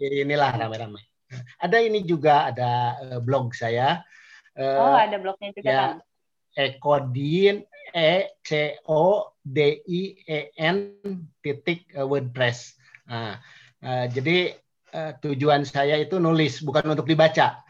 inilah 0.01 0.57
rame-rame. 0.57 1.05
Ada 1.61 1.85
ini 1.85 2.01
juga 2.01 2.49
ada 2.49 2.97
blog 3.21 3.53
saya. 3.53 4.01
Uh, 4.57 4.89
oh 4.89 4.97
ada 4.97 5.21
blognya 5.21 5.53
juga 5.53 5.69
ya, 5.69 5.77
kan? 5.77 5.97
Ekodin 6.57 7.61
E 7.93 8.41
C 8.41 8.81
O 8.89 9.36
D 9.47 9.79
I 9.87 10.03
E 10.27 10.51
N 10.59 10.99
titik 11.39 11.87
e, 11.95 12.03
WordPress. 12.03 12.75
Nah, 13.07 13.39
uh, 13.87 14.11
jadi 14.11 14.59
uh, 14.91 15.15
tujuan 15.23 15.63
saya 15.63 16.03
itu 16.03 16.19
nulis 16.19 16.59
bukan 16.67 16.99
untuk 16.99 17.07
dibaca. 17.07 17.63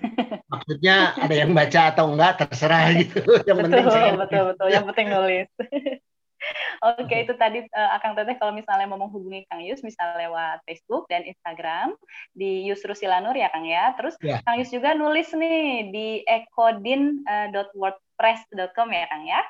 Maksudnya 0.52 1.12
ada 1.20 1.34
yang 1.36 1.52
baca 1.52 1.92
atau 1.92 2.08
enggak 2.08 2.40
terserah 2.40 2.96
gitu. 2.96 3.20
Yang 3.48 3.56
betul, 3.60 3.68
penting 3.68 3.86
saya 3.92 4.16
betul 4.16 4.42
betul. 4.54 4.68
Yang 4.72 4.84
penting 4.88 5.08
nulis. 5.12 5.48
Oke, 6.78 7.10
okay, 7.10 7.26
itu 7.26 7.34
tadi 7.34 7.66
uh, 7.74 7.98
Akang 7.98 8.14
Teteh 8.14 8.38
kalau 8.38 8.54
misalnya 8.54 8.86
mau 8.86 8.94
menghubungi 8.94 9.42
Kang 9.50 9.58
Yus 9.58 9.82
bisa 9.82 9.98
lewat 10.14 10.62
Facebook 10.64 11.10
dan 11.10 11.26
Instagram 11.26 11.98
di 12.30 12.62
Yus 12.70 12.86
Rusilanur 12.86 13.34
ya 13.34 13.50
Kang 13.50 13.66
ya. 13.66 13.90
Terus 13.98 14.14
yeah. 14.22 14.38
Kang 14.46 14.62
Yus 14.62 14.70
juga 14.70 14.94
nulis 14.94 15.34
nih 15.34 15.90
di 15.90 16.22
ekodin.wordpress.com 16.22 18.88
ya 18.94 19.10
Kang 19.10 19.26
ya. 19.26 19.42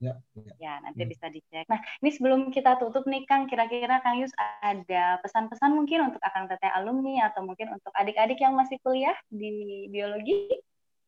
Ya, 0.00 0.16
ya, 0.32 0.40
ya. 0.40 0.52
ya 0.56 0.74
nanti 0.80 1.04
hmm. 1.04 1.12
bisa 1.12 1.26
dicek. 1.28 1.68
Nah, 1.68 1.80
ini 2.00 2.10
sebelum 2.10 2.48
kita 2.48 2.80
tutup 2.80 3.04
nih 3.04 3.28
Kang, 3.28 3.44
kira-kira 3.44 4.00
Kang 4.00 4.16
Yus 4.16 4.32
ada 4.64 5.20
pesan-pesan 5.20 5.76
mungkin 5.76 6.08
untuk 6.08 6.24
Akang 6.24 6.48
Teteh 6.48 6.72
alumni 6.72 7.28
atau 7.28 7.44
mungkin 7.44 7.68
untuk 7.76 7.92
adik-adik 7.92 8.40
yang 8.40 8.56
masih 8.56 8.80
kuliah 8.80 9.14
di 9.28 9.86
biologi? 9.92 10.56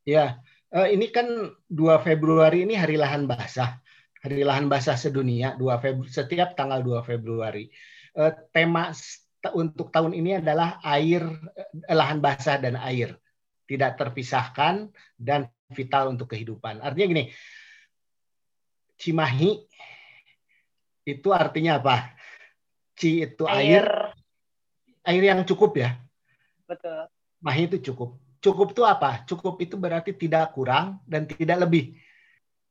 Ya, 0.04 0.44
uh, 0.76 0.84
ini 0.84 1.08
kan 1.08 1.24
2 1.72 2.04
Februari 2.04 2.68
ini 2.68 2.76
hari 2.76 3.00
lahan 3.00 3.24
basah. 3.24 3.80
Hari 4.22 4.46
Lahan 4.46 4.70
Basah 4.70 4.94
Sedunia 4.94 5.58
2 5.58 5.82
Februari 5.82 6.06
setiap 6.06 6.54
tanggal 6.54 6.78
2 6.78 7.02
Februari. 7.02 7.66
Eh, 8.14 8.32
tema 8.54 8.94
untuk 9.50 9.90
tahun 9.90 10.14
ini 10.14 10.38
adalah 10.38 10.78
air 10.86 11.26
eh, 11.58 11.90
lahan 11.90 12.22
basah 12.22 12.62
dan 12.62 12.78
air 12.78 13.18
tidak 13.66 13.98
terpisahkan 13.98 14.94
dan 15.18 15.50
vital 15.74 16.14
untuk 16.14 16.30
kehidupan. 16.30 16.78
Artinya 16.78 17.06
gini, 17.08 17.24
Cimahi 19.02 19.66
itu 21.02 21.28
artinya 21.34 21.82
apa? 21.82 22.14
Ci 22.94 23.26
itu 23.26 23.42
air, 23.50 23.82
air, 23.82 23.86
air 25.02 25.22
yang 25.34 25.42
cukup 25.42 25.74
ya. 25.74 25.98
Betul. 26.70 27.10
Mahi 27.42 27.66
itu 27.66 27.90
cukup. 27.90 28.14
Cukup 28.38 28.70
itu 28.70 28.82
apa? 28.86 29.26
Cukup 29.26 29.58
itu 29.58 29.74
berarti 29.74 30.14
tidak 30.14 30.54
kurang 30.54 31.02
dan 31.10 31.26
tidak 31.26 31.66
lebih. 31.66 31.98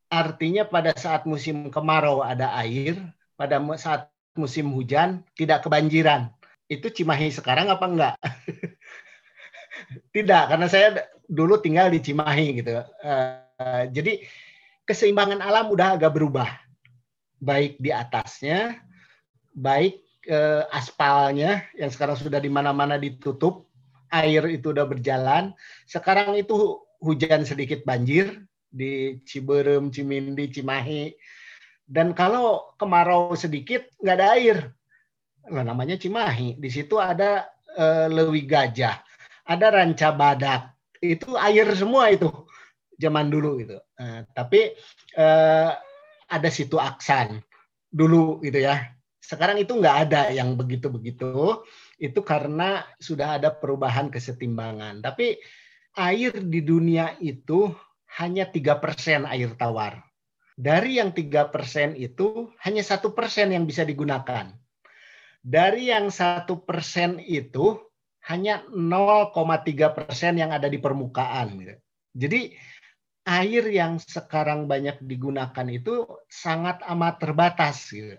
Artinya 0.08 0.63
pada 0.63 0.96
saat 0.96 1.28
musim 1.28 1.67
kemarau 1.67 2.24
ada 2.24 2.56
air, 2.63 2.96
pada 3.36 3.60
saat 3.76 4.08
musim 4.36 4.72
hujan 4.72 5.28
tidak 5.36 5.67
kebanjiran. 5.67 6.32
Itu 6.72 6.88
Cimahi 6.88 7.36
sekarang 7.36 7.67
apa 7.67 7.86
enggak? 7.88 8.15
tidak, 10.15 10.44
karena 10.48 10.67
saya 10.72 10.88
dulu 11.28 11.60
tinggal 11.60 11.91
di 11.91 12.00
Cimahi 12.00 12.63
gitu. 12.63 12.80
Uh, 13.04 13.88
jadi 13.91 14.24
keseimbangan 14.91 15.39
alam 15.39 15.71
udah 15.71 15.95
agak 15.95 16.12
berubah. 16.19 16.51
Baik 17.39 17.80
di 17.80 17.95
atasnya, 17.95 18.75
baik 19.56 20.04
uh, 20.27 20.67
aspalnya 20.75 21.63
yang 21.80 21.88
sekarang 21.88 22.19
sudah 22.19 22.43
di 22.43 22.51
mana-mana 22.51 22.99
ditutup, 22.99 23.71
air 24.12 24.43
itu 24.51 24.75
udah 24.75 24.84
berjalan. 24.84 25.56
Sekarang 25.88 26.36
itu 26.36 26.84
hujan 26.99 27.47
sedikit 27.47 27.88
banjir, 27.88 28.43
di 28.71 29.19
Ciberem, 29.27 29.91
Cimindi, 29.91 30.51
Cimahi. 30.51 31.12
Dan 31.84 32.15
kalau 32.15 32.71
kemarau 32.80 33.36
sedikit 33.36 33.84
nggak 33.99 34.15
ada 34.15 34.27
air, 34.39 34.58
nah, 35.51 35.63
namanya 35.67 35.99
Cimahi. 35.99 36.56
Di 36.56 36.69
situ 36.71 36.95
ada 36.95 37.51
e, 37.75 38.08
lewi 38.08 38.47
gajah, 38.47 38.95
ada 39.43 39.67
ranca 39.75 40.15
badak. 40.15 40.71
Itu 41.04 41.36
air 41.36 41.67
semua 41.75 42.08
itu 42.13 42.32
zaman 43.01 43.33
dulu 43.33 43.57
gitu. 43.57 43.81
Nah, 43.97 44.21
tapi 44.37 44.77
e, 45.17 45.27
ada 46.29 46.49
situ 46.53 46.77
aksan 46.77 47.41
dulu 47.89 48.37
gitu 48.45 48.61
ya. 48.61 48.93
Sekarang 49.17 49.57
itu 49.57 49.73
nggak 49.73 49.97
ada 50.07 50.29
yang 50.29 50.53
begitu-begitu. 50.53 51.65
Itu 51.97 52.21
karena 52.21 52.85
sudah 53.01 53.41
ada 53.41 53.49
perubahan 53.49 54.13
kesetimbangan. 54.13 55.01
Tapi 55.01 55.41
air 55.97 56.31
di 56.37 56.61
dunia 56.61 57.17
itu 57.17 57.73
hanya 58.21 58.45
tiga 58.47 58.77
persen 58.77 59.25
air 59.25 59.57
tawar. 59.57 60.03
Dari 60.55 61.01
yang 61.01 61.15
tiga 61.15 61.49
persen 61.49 61.97
itu 61.97 62.53
hanya 62.61 62.85
satu 62.85 63.17
persen 63.17 63.49
yang 63.49 63.65
bisa 63.65 63.81
digunakan. 63.81 64.51
Dari 65.41 65.89
yang 65.89 66.13
satu 66.13 66.61
persen 66.61 67.17
itu 67.17 67.81
hanya 68.29 68.61
0,3 68.69 69.33
persen 69.97 70.37
yang 70.37 70.53
ada 70.53 70.69
di 70.69 70.77
permukaan. 70.77 71.57
Gitu. 71.57 71.75
Jadi 72.13 72.41
air 73.27 73.63
yang 73.69 74.01
sekarang 74.01 74.65
banyak 74.65 74.97
digunakan 75.05 75.67
itu 75.69 76.05
sangat 76.25 76.81
amat 76.89 77.21
terbatas. 77.21 77.93
Gitu. 77.93 78.17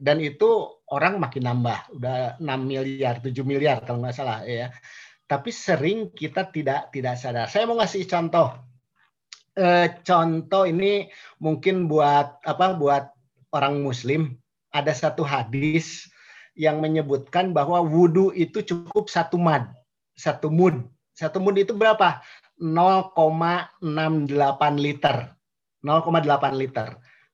Dan 0.00 0.20
itu 0.24 0.80
orang 0.88 1.20
makin 1.20 1.44
nambah, 1.44 1.92
udah 2.00 2.40
6 2.40 2.48
miliar, 2.64 3.20
7 3.20 3.36
miliar 3.44 3.84
kalau 3.84 4.00
nggak 4.00 4.16
salah 4.16 4.40
ya. 4.48 4.72
Tapi 5.28 5.52
sering 5.52 6.10
kita 6.10 6.48
tidak 6.48 6.88
tidak 6.90 7.20
sadar. 7.20 7.46
Saya 7.46 7.68
mau 7.68 7.76
ngasih 7.78 8.08
contoh 8.08 8.70
eh, 9.60 9.86
contoh 10.06 10.64
ini 10.66 11.10
mungkin 11.42 11.90
buat 11.90 12.40
apa 12.46 12.76
buat 12.78 13.10
orang 13.50 13.82
muslim 13.82 14.38
ada 14.70 14.94
satu 14.94 15.26
hadis 15.26 16.06
yang 16.54 16.78
menyebutkan 16.78 17.50
bahwa 17.50 17.82
wudhu 17.82 18.30
itu 18.34 18.62
cukup 18.62 19.10
satu 19.10 19.40
mad 19.40 19.70
satu 20.14 20.52
mud 20.52 20.86
satu 21.14 21.42
mud 21.42 21.56
itu 21.58 21.74
berapa 21.74 22.22
0,68 22.60 23.80
liter 24.76 25.16
0,8 25.80 26.60
liter 26.60 26.88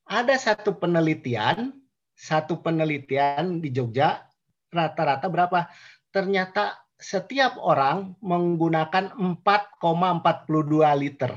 ada 0.06 0.34
satu 0.38 0.78
penelitian 0.78 1.74
satu 2.16 2.62
penelitian 2.62 3.60
di 3.60 3.74
Jogja 3.74 4.24
rata-rata 4.70 5.26
berapa 5.28 5.68
ternyata 6.14 6.78
setiap 6.96 7.60
orang 7.60 8.16
menggunakan 8.24 9.12
4,42 9.44 11.02
liter 11.02 11.32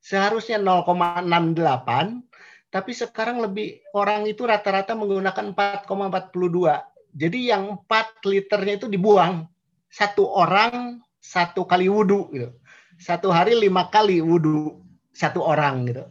seharusnya 0.00 0.56
0,68 0.62 2.32
tapi 2.72 2.96
sekarang 2.96 3.44
lebih 3.44 3.84
orang 3.92 4.24
itu 4.24 4.48
rata-rata 4.48 4.96
menggunakan 4.96 5.52
4,42. 5.52 6.32
Jadi 7.12 7.52
yang 7.52 7.84
4 7.84 8.24
liternya 8.24 8.80
itu 8.80 8.88
dibuang. 8.88 9.44
Satu 9.92 10.24
orang 10.24 11.04
satu 11.20 11.68
kali 11.68 11.92
wudhu 11.92 12.32
gitu. 12.32 12.48
Satu 13.02 13.34
hari 13.34 13.58
lima 13.58 13.90
kali 13.90 14.22
wudhu 14.22 14.78
satu 15.10 15.42
orang 15.42 15.90
gitu. 15.90 16.06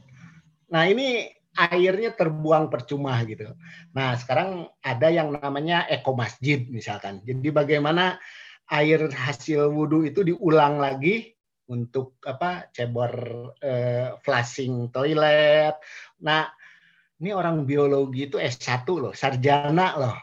Nah 0.76 0.84
ini 0.92 1.32
airnya 1.56 2.12
terbuang 2.12 2.68
percuma 2.68 3.16
gitu. 3.24 3.56
Nah 3.96 4.20
sekarang 4.20 4.68
ada 4.84 5.08
yang 5.08 5.32
namanya 5.32 5.88
eko 5.88 6.12
masjid 6.12 6.68
misalkan. 6.68 7.24
Jadi 7.24 7.48
bagaimana 7.48 8.20
air 8.72 9.08
hasil 9.08 9.72
wudhu 9.72 10.04
itu 10.08 10.24
diulang 10.28 10.84
lagi 10.84 11.32
untuk 11.72 12.20
apa 12.28 12.68
cebor 12.76 13.12
eh, 13.64 14.16
flushing 14.20 14.92
toilet. 14.92 15.80
Nah, 16.28 16.52
ini 17.24 17.32
orang 17.32 17.64
biologi 17.64 18.28
itu 18.28 18.36
S1 18.36 18.84
loh, 18.92 19.14
sarjana 19.16 19.96
loh. 19.96 20.18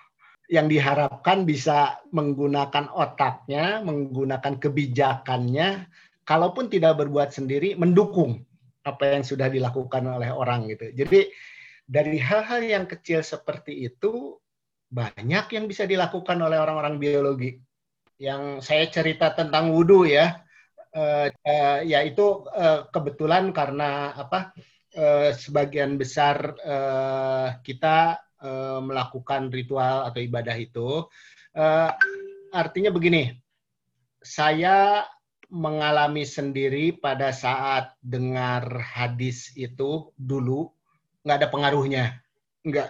Yang 0.49 0.81
diharapkan 0.81 1.45
bisa 1.45 2.01
menggunakan 2.13 2.89
otaknya, 2.93 3.85
menggunakan 3.85 4.57
kebijakannya, 4.57 5.69
kalaupun 6.29 6.69
tidak 6.69 7.01
berbuat 7.01 7.33
sendiri, 7.33 7.73
mendukung 7.81 8.45
apa 8.85 9.17
yang 9.17 9.25
sudah 9.25 9.49
dilakukan 9.49 10.05
oleh 10.05 10.29
orang 10.29 10.69
gitu. 10.69 10.93
Jadi 10.93 11.33
dari 11.89 12.21
hal-hal 12.21 12.61
yang 12.61 12.85
kecil 12.85 13.25
seperti 13.25 13.89
itu 13.89 14.37
banyak 14.93 15.49
yang 15.57 15.65
bisa 15.65 15.89
dilakukan 15.89 16.37
oleh 16.37 16.61
orang-orang 16.61 17.01
biologi. 17.01 17.57
Yang 18.21 18.61
saya 18.69 18.85
cerita 18.93 19.33
tentang 19.33 19.73
wudhu 19.73 20.05
ya, 20.05 20.45
uh, 20.93 21.33
uh, 21.33 21.79
ya 21.81 22.05
itu 22.05 22.45
uh, 22.53 22.91
kebetulan 22.93 23.55
karena 23.57 24.13
apa 24.13 24.53
uh, 24.99 25.31
sebagian 25.33 25.97
besar 25.97 26.59
uh, 26.61 27.57
kita 27.65 28.21
uh, 28.43 28.81
melakukan 28.83 29.49
ritual 29.55 30.09
atau 30.09 30.21
ibadah 30.21 30.57
itu 30.59 31.07
uh, 31.55 31.91
artinya 32.51 32.91
begini 32.91 33.39
saya 34.19 35.07
mengalami 35.49 36.29
sendiri 36.29 36.93
pada 36.93 37.33
saat 37.33 37.97
dengar 38.05 38.69
hadis 38.85 39.53
itu 39.57 40.13
dulu 40.21 40.69
nggak 41.25 41.39
ada 41.45 41.49
pengaruhnya. 41.49 42.05
Nggak 42.65 42.89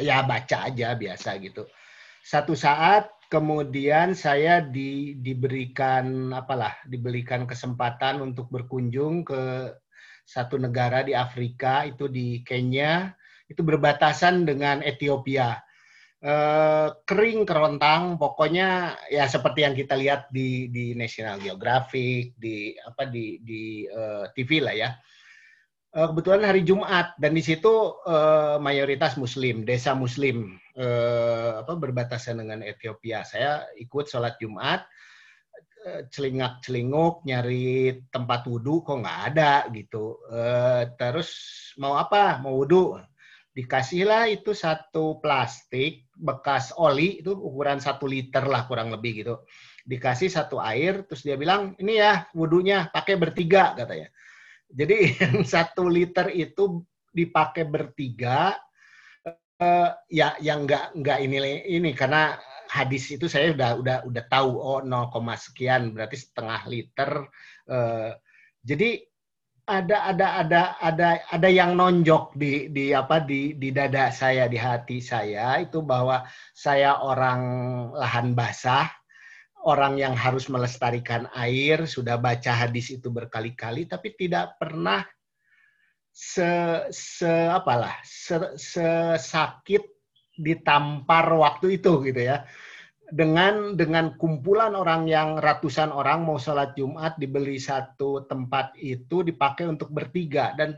ya 0.00 0.24
baca 0.24 0.56
aja 0.68 0.96
biasa 0.96 1.36
gitu. 1.40 1.68
Satu 2.24 2.52
saat 2.56 3.08
kemudian 3.28 4.16
saya 4.16 4.64
di, 4.64 5.16
diberikan 5.20 6.32
apalah 6.32 6.76
diberikan 6.88 7.44
kesempatan 7.44 8.24
untuk 8.24 8.48
berkunjung 8.48 9.24
ke 9.24 9.72
satu 10.28 10.60
negara 10.60 11.04
di 11.04 11.12
Afrika 11.16 11.84
itu 11.88 12.08
di 12.08 12.40
Kenya. 12.44 13.12
Itu 13.48 13.64
berbatasan 13.64 14.44
dengan 14.44 14.84
Ethiopia 14.84 15.56
eh, 16.22 16.88
kering 17.04 17.46
kerontang 17.46 18.16
pokoknya 18.18 18.98
ya 19.10 19.24
seperti 19.30 19.66
yang 19.66 19.74
kita 19.74 19.94
lihat 19.94 20.32
di 20.32 20.68
di 20.72 20.92
National 20.98 21.38
Geographic 21.38 22.34
di 22.38 22.74
apa 22.78 23.06
di 23.06 23.38
di 23.42 23.86
uh, 23.86 24.26
eh, 24.26 24.34
TV 24.34 24.50
lah 24.62 24.74
ya 24.74 24.90
Eh, 25.88 26.04
kebetulan 26.04 26.44
hari 26.44 26.68
Jumat 26.68 27.16
dan 27.16 27.32
di 27.32 27.40
situ 27.40 27.96
uh, 28.04 28.60
mayoritas 28.60 29.16
Muslim, 29.16 29.64
desa 29.64 29.96
Muslim 29.96 30.60
uh, 30.76 31.64
apa 31.64 31.74
berbatasan 31.80 32.44
dengan 32.44 32.60
Ethiopia. 32.60 33.24
Saya 33.24 33.64
ikut 33.80 34.04
sholat 34.04 34.36
Jumat, 34.36 34.84
celingak 36.12 36.60
celinguk 36.60 37.24
nyari 37.24 38.04
tempat 38.12 38.44
wudhu 38.44 38.84
kok 38.84 39.00
nggak 39.00 39.20
ada 39.32 39.64
gitu. 39.72 40.20
Terus 41.00 41.30
mau 41.80 41.96
apa? 41.96 42.36
Mau 42.44 42.60
wudhu? 42.60 43.00
Dikasihlah 43.58 44.30
itu 44.30 44.54
satu 44.54 45.18
plastik 45.18 46.06
bekas 46.14 46.70
oli 46.78 47.18
itu 47.18 47.34
ukuran 47.34 47.82
satu 47.82 48.06
liter 48.06 48.46
lah 48.46 48.70
kurang 48.70 48.94
lebih 48.94 49.26
gitu. 49.26 49.34
Dikasih 49.82 50.30
satu 50.30 50.62
air, 50.62 51.02
terus 51.10 51.26
dia 51.26 51.34
bilang 51.34 51.74
ini 51.82 51.98
ya 51.98 52.30
wudhunya 52.38 52.94
pakai 52.94 53.18
bertiga 53.18 53.74
katanya 53.74 54.14
jadi 54.68 55.16
satu 55.52 55.88
liter 55.88 56.28
itu 56.32 56.84
dipakai 57.08 57.64
bertiga, 57.64 58.52
uh, 59.24 59.90
ya 60.12 60.36
yang 60.44 60.68
enggak 60.68 60.92
enggak 60.92 61.18
ini 61.24 61.64
ini 61.64 61.90
karena 61.96 62.36
hadis 62.68 63.08
itu 63.08 63.26
saya 63.32 63.56
udah 63.56 63.80
udah 63.80 63.96
udah 64.04 64.24
tahu 64.28 64.50
oh 64.60 64.80
0, 64.84 65.08
sekian 65.40 65.96
berarti 65.96 66.16
setengah 66.20 66.60
liter. 66.68 67.10
Uh, 67.64 68.12
jadi 68.60 69.00
ada 69.68 70.08
ada 70.08 70.26
ada 70.40 70.62
ada 70.80 71.08
ada 71.28 71.48
yang 71.52 71.76
nonjok 71.76 72.32
di 72.32 72.72
di 72.72 72.96
apa 72.96 73.20
di 73.20 73.52
di 73.60 73.68
dada 73.68 74.08
saya 74.08 74.48
di 74.48 74.56
hati 74.56 75.04
saya 75.04 75.60
itu 75.60 75.84
bahwa 75.84 76.24
saya 76.56 77.04
orang 77.04 77.40
lahan 77.92 78.32
basah 78.32 78.88
orang 79.68 80.00
yang 80.00 80.16
harus 80.16 80.48
melestarikan 80.48 81.28
air 81.36 81.84
sudah 81.84 82.16
baca 82.16 82.48
hadis 82.48 82.96
itu 82.96 83.12
berkali-kali 83.12 83.84
tapi 83.84 84.16
tidak 84.16 84.56
pernah 84.56 85.04
se, 86.08 86.88
se 86.88 87.28
apalah 87.52 88.00
se, 88.00 88.56
se 88.56 89.20
sakit 89.20 89.84
ditampar 90.40 91.28
waktu 91.36 91.76
itu 91.76 92.08
gitu 92.08 92.24
ya 92.24 92.48
dengan 93.08 93.72
dengan 93.74 94.16
kumpulan 94.20 94.76
orang 94.76 95.08
yang 95.08 95.40
ratusan 95.40 95.88
orang 95.88 96.28
mau 96.28 96.36
sholat 96.36 96.76
Jumat 96.76 97.16
dibeli 97.16 97.56
satu 97.56 98.28
tempat 98.28 98.76
itu 98.76 99.24
dipakai 99.24 99.64
untuk 99.68 99.88
bertiga. 99.92 100.52
Dan 100.56 100.76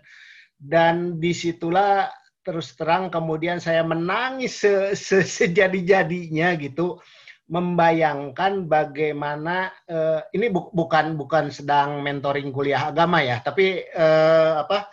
dan 0.60 1.18
di 1.18 1.34
situlah 1.34 2.06
terus 2.40 2.72
terang 2.76 3.12
kemudian 3.12 3.60
saya 3.60 3.84
menangis 3.84 4.64
se, 4.64 4.96
se, 4.96 5.20
sejadi-jadinya 5.24 6.56
gitu 6.56 6.96
membayangkan 7.50 8.70
bagaimana 8.70 9.74
uh, 9.90 10.22
ini 10.30 10.54
bu 10.54 10.70
bukan 10.70 11.18
bukan 11.18 11.50
sedang 11.50 11.98
mentoring 11.98 12.54
kuliah 12.54 12.94
agama 12.94 13.26
ya, 13.26 13.42
tapi 13.42 13.82
uh, 13.90 14.62
apa 14.62 14.86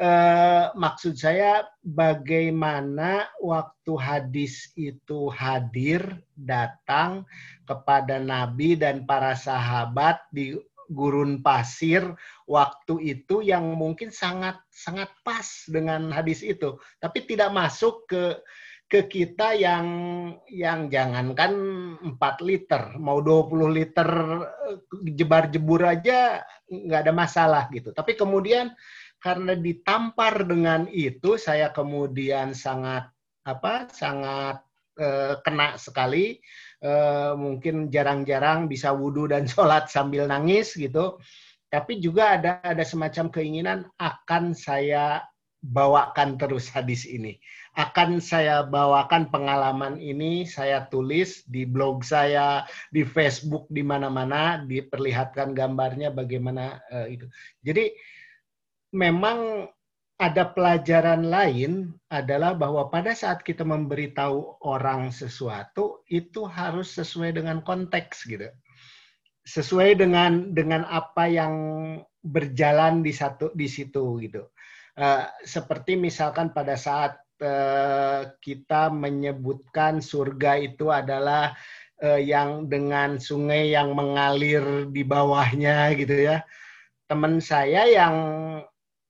uh, 0.00 0.72
maksud 0.76 1.16
saya 1.16 1.64
bagaimana 1.82 3.28
waktu 3.40 3.92
hadis 3.96 4.72
itu 4.76 5.28
hadir 5.32 6.20
datang 6.36 7.24
kepada 7.64 8.20
Nabi 8.20 8.76
dan 8.76 9.08
para 9.08 9.32
sahabat 9.36 10.20
di 10.32 10.56
gurun 10.86 11.42
pasir 11.42 12.14
waktu 12.46 13.18
itu 13.18 13.42
yang 13.42 13.74
mungkin 13.74 14.14
sangat 14.14 14.62
sangat 14.70 15.10
pas 15.26 15.66
dengan 15.66 16.14
hadis 16.14 16.46
itu, 16.46 16.78
tapi 17.02 17.26
tidak 17.26 17.50
masuk 17.50 18.06
ke 18.06 18.38
ke 18.86 19.10
kita 19.10 19.58
yang 19.58 19.86
yang 20.46 20.86
jangankan 20.86 21.52
4 22.22 22.22
liter, 22.46 22.94
mau 23.02 23.18
20 23.18 23.66
liter 23.74 24.08
eh, 24.70 24.78
jebar-jebur 25.10 25.82
aja 25.82 26.46
nggak 26.70 27.00
ada 27.02 27.12
masalah 27.14 27.66
gitu. 27.74 27.90
Tapi 27.90 28.14
kemudian 28.14 28.70
karena 29.22 29.56
ditampar 29.56 30.44
dengan 30.46 30.86
itu 30.90 31.40
saya 31.40 31.72
kemudian 31.72 32.52
sangat 32.52 33.10
apa 33.46 33.88
sangat 33.90 34.62
eh, 34.98 35.38
kena 35.42 35.78
sekali 35.78 36.38
eh, 36.82 37.32
mungkin 37.34 37.88
jarang-jarang 37.90 38.66
bisa 38.66 38.92
wudhu 38.92 39.30
dan 39.30 39.46
sholat 39.50 39.88
sambil 39.88 40.28
nangis 40.28 40.76
gitu 40.76 41.18
tapi 41.66 41.98
juga 41.98 42.38
ada 42.38 42.62
ada 42.62 42.84
semacam 42.86 43.26
keinginan 43.28 43.78
akan 43.98 44.54
saya 44.54 45.26
bawakan 45.66 46.38
terus 46.38 46.70
hadis 46.70 47.02
ini. 47.08 47.42
Akan 47.76 48.22
saya 48.22 48.64
bawakan 48.64 49.28
pengalaman 49.28 50.00
ini, 50.00 50.48
saya 50.48 50.88
tulis 50.88 51.44
di 51.44 51.68
blog 51.68 52.06
saya, 52.06 52.64
di 52.88 53.04
Facebook, 53.04 53.68
di 53.68 53.84
mana-mana, 53.84 54.64
diperlihatkan 54.64 55.52
gambarnya 55.52 56.14
bagaimana 56.14 56.80
uh, 56.88 57.04
itu. 57.10 57.28
Jadi 57.60 57.92
memang 58.94 59.70
ada 60.16 60.48
pelajaran 60.48 61.28
lain 61.28 61.92
adalah 62.08 62.56
bahwa 62.56 62.88
pada 62.88 63.12
saat 63.12 63.44
kita 63.44 63.68
memberitahu 63.68 64.64
orang 64.64 65.12
sesuatu 65.12 66.00
itu 66.08 66.48
harus 66.48 66.96
sesuai 66.96 67.36
dengan 67.36 67.60
konteks 67.60 68.24
gitu. 68.24 68.48
Sesuai 69.44 70.00
dengan 70.00 70.56
dengan 70.56 70.88
apa 70.88 71.28
yang 71.28 71.54
berjalan 72.24 73.04
di 73.04 73.12
satu 73.12 73.52
di 73.52 73.68
situ 73.68 74.18
gitu. 74.24 74.48
Uh, 74.96 75.28
seperti 75.44 76.00
misalkan 76.00 76.56
pada 76.56 76.72
saat 76.80 77.20
uh, 77.44 78.32
kita 78.40 78.88
menyebutkan 78.88 80.00
surga 80.00 80.56
itu 80.64 80.88
adalah 80.88 81.52
uh, 82.00 82.16
yang 82.16 82.72
dengan 82.72 83.20
sungai 83.20 83.76
yang 83.76 83.92
mengalir 83.92 84.88
di 84.88 85.04
bawahnya 85.04 85.92
gitu 86.00 86.16
ya. 86.32 86.40
Teman 87.04 87.38
saya 87.38 87.84
yang 87.84 88.16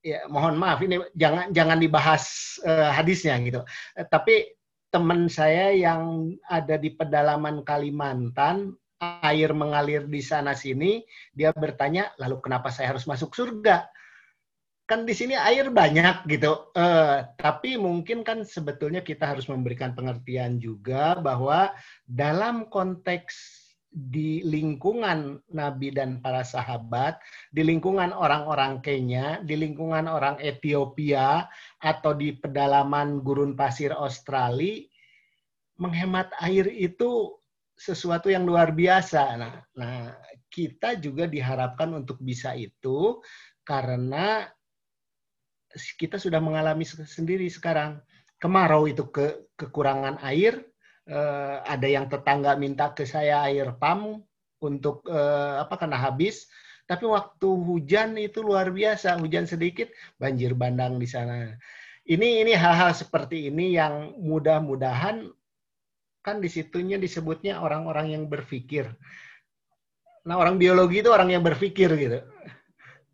ya 0.07 0.23
mohon 0.31 0.55
maaf 0.55 0.79
ini 0.87 1.03
jangan 1.19 1.51
jangan 1.51 1.83
dibahas 1.83 2.57
uh, 2.63 2.95
hadisnya 2.95 3.35
gitu. 3.43 3.61
Uh, 3.99 4.07
tapi 4.07 4.55
teman 4.95 5.27
saya 5.27 5.75
yang 5.75 6.31
ada 6.47 6.79
di 6.79 6.95
pedalaman 6.95 7.67
Kalimantan 7.67 8.79
air 9.03 9.51
mengalir 9.51 10.07
di 10.07 10.23
sana 10.23 10.55
sini 10.55 11.03
dia 11.35 11.51
bertanya 11.51 12.15
lalu 12.23 12.39
kenapa 12.39 12.71
saya 12.71 12.95
harus 12.95 13.05
masuk 13.11 13.35
surga? 13.35 13.91
kan 14.87 15.03
di 15.03 15.11
sini 15.19 15.35
air 15.35 15.67
banyak 15.75 16.31
gitu. 16.31 16.71
Uh, 16.73 17.27
tapi 17.35 17.75
mungkin 17.75 18.23
kan 18.23 18.47
sebetulnya 18.47 19.03
kita 19.03 19.35
harus 19.35 19.51
memberikan 19.51 19.99
pengertian 19.99 20.63
juga 20.63 21.19
bahwa 21.19 21.75
dalam 22.07 22.71
konteks 22.71 23.66
di 23.97 24.45
lingkungan 24.45 25.41
Nabi 25.57 25.89
dan 25.89 26.21
para 26.21 26.45
sahabat, 26.45 27.17
di 27.49 27.65
lingkungan 27.65 28.13
orang-orang 28.13 28.85
Kenya, 28.85 29.41
di 29.41 29.57
lingkungan 29.57 30.05
orang 30.05 30.37
Ethiopia, 30.37 31.49
atau 31.81 32.13
di 32.13 32.37
pedalaman 32.37 33.25
gurun 33.25 33.57
pasir 33.57 33.97
Australia, 33.97 34.85
menghemat 35.81 36.29
air 36.45 36.69
itu 36.69 37.41
sesuatu 37.73 38.29
yang 38.29 38.45
luar 38.45 38.77
biasa. 38.77 39.23
Nah, 39.41 39.55
nah 39.73 40.13
kita 40.53 41.01
juga 41.01 41.25
diharapkan 41.25 41.97
untuk 41.97 42.21
bisa 42.21 42.53
itu 42.53 43.25
karena 43.65 44.45
kita 45.97 46.21
sudah 46.21 46.41
mengalami 46.41 46.85
sendiri 46.85 47.49
sekarang. 47.49 48.01
Kemarau 48.37 48.85
itu 48.85 49.09
ke, 49.09 49.49
kekurangan 49.57 50.21
air, 50.21 50.61
eh, 51.07 51.57
ada 51.63 51.87
yang 51.87 52.11
tetangga 52.11 52.59
minta 52.59 52.93
ke 52.93 53.07
saya 53.07 53.47
air 53.47 53.75
pam 53.79 54.21
untuk 54.63 55.07
eh, 55.09 55.55
apa 55.63 55.75
karena 55.79 55.99
habis. 55.99 56.51
Tapi 56.87 57.03
waktu 57.03 57.49
hujan 57.51 58.15
itu 58.15 58.47
luar 58.47 58.71
biasa, 58.71 59.19
hujan 59.19 59.43
sedikit 59.51 59.91
banjir 60.23 60.55
bandang 60.55 61.03
di 61.03 61.09
sana. 61.11 61.59
Ini 62.07 62.47
ini 62.47 62.55
hal-hal 62.55 62.95
seperti 62.95 63.51
ini 63.51 63.75
yang 63.75 64.15
mudah-mudahan 64.23 65.27
kan 66.23 66.37
di 66.39 66.47
situnya 66.47 66.95
disebutnya 66.95 67.59
orang-orang 67.59 68.15
yang 68.15 68.31
berpikir. 68.31 68.87
Nah 70.31 70.39
orang 70.39 70.63
biologi 70.63 71.03
itu 71.03 71.11
orang 71.11 71.35
yang 71.35 71.43
berpikir 71.43 71.91
gitu 71.99 72.23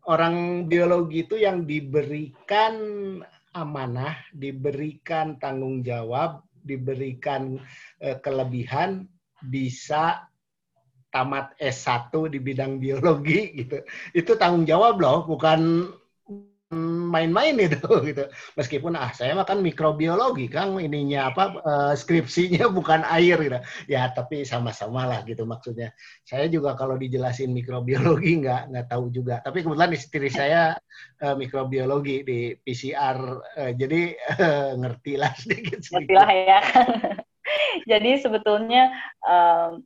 orang 0.07 0.67
biologi 0.67 1.23
itu 1.23 1.39
yang 1.39 1.63
diberikan 1.63 2.75
amanah, 3.53 4.17
diberikan 4.33 5.37
tanggung 5.39 5.85
jawab, 5.85 6.43
diberikan 6.63 7.59
uh, 8.01 8.17
kelebihan 8.23 9.07
bisa 9.43 10.27
tamat 11.13 11.53
S1 11.61 12.09
di 12.33 12.41
bidang 12.41 12.81
biologi 12.81 13.53
gitu. 13.53 13.85
Itu 14.17 14.33
tanggung 14.39 14.65
jawab 14.65 14.97
loh, 14.97 15.29
bukan 15.29 15.93
main-main 17.09 17.55
itu 17.61 17.77
gitu. 18.09 18.23
Meskipun 18.57 18.97
ah 18.97 19.13
saya 19.13 19.37
makan 19.37 19.61
mikrobiologi 19.61 20.49
Kang 20.49 20.77
ininya 20.81 21.29
apa 21.29 21.43
uh, 21.61 21.93
skripsinya 21.93 22.69
bukan 22.77 23.05
air 23.05 23.37
gitu. 23.39 23.59
Ya 23.87 24.09
tapi 24.11 24.43
sama-sama 24.43 25.05
lah 25.05 25.21
gitu 25.23 25.45
maksudnya. 25.45 25.93
Saya 26.25 26.49
juga 26.49 26.73
kalau 26.73 26.97
dijelasin 26.97 27.53
mikrobiologi 27.53 28.37
nggak 28.43 28.73
nggak 28.73 28.87
tahu 28.89 29.13
juga. 29.13 29.39
Tapi 29.45 29.61
kebetulan 29.61 29.93
istri 29.93 30.29
saya 30.33 30.73
uh, 31.23 31.35
mikrobiologi 31.37 32.25
di 32.25 32.39
PCR 32.57 33.17
uh, 33.37 33.71
jadi 33.77 34.01
uh, 34.39 34.71
ngerti 34.81 35.13
lah 35.15 35.31
sedikit 35.37 35.79
sedikit. 35.85 36.17
Ngerti 36.17 36.37
ya. 36.49 36.61
jadi 37.91 38.11
sebetulnya 38.23 38.89
um, 39.21 39.83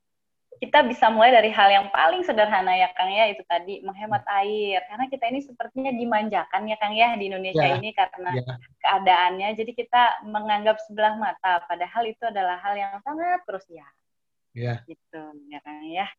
kita 0.58 0.86
bisa 0.86 1.08
mulai 1.14 1.30
dari 1.34 1.54
hal 1.54 1.70
yang 1.70 1.88
paling 1.94 2.26
sederhana 2.26 2.74
ya 2.74 2.90
Kang 2.98 3.14
ya 3.14 3.30
itu 3.30 3.46
tadi 3.46 3.82
menghemat 3.86 4.26
air 4.42 4.82
karena 4.90 5.06
kita 5.08 5.26
ini 5.30 5.40
sepertinya 5.46 5.92
dimanjakan 5.94 6.66
ya 6.66 6.78
Kang 6.82 6.94
ya 6.98 7.14
di 7.16 7.30
Indonesia 7.30 7.64
ya, 7.64 7.78
ini 7.78 7.94
karena 7.94 8.32
ya. 8.34 8.44
keadaannya 8.82 9.50
jadi 9.54 9.72
kita 9.72 10.04
menganggap 10.26 10.82
sebelah 10.86 11.16
mata 11.16 11.62
padahal 11.70 12.04
itu 12.10 12.24
adalah 12.26 12.58
hal 12.62 12.74
yang 12.76 12.98
sangat 13.06 13.42
krusial. 13.46 13.90
Ya. 14.58 14.82
Gitu 14.90 15.24
ya 15.54 15.62
Kang 15.62 15.86
ya. 15.86 16.10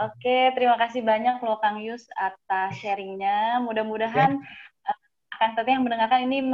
Oke, 0.00 0.54
terima 0.56 0.78
kasih 0.78 1.02
banyak 1.02 1.42
loh 1.42 1.58
Kang 1.60 1.82
Yus 1.82 2.06
atas 2.16 2.78
sharingnya. 2.80 3.60
Mudah-mudahan 3.60 4.38
ya. 4.38 4.92
akan 5.36 5.50
teteh 5.58 5.72
yang 5.76 5.84
mendengarkan 5.84 6.24
ini 6.30 6.46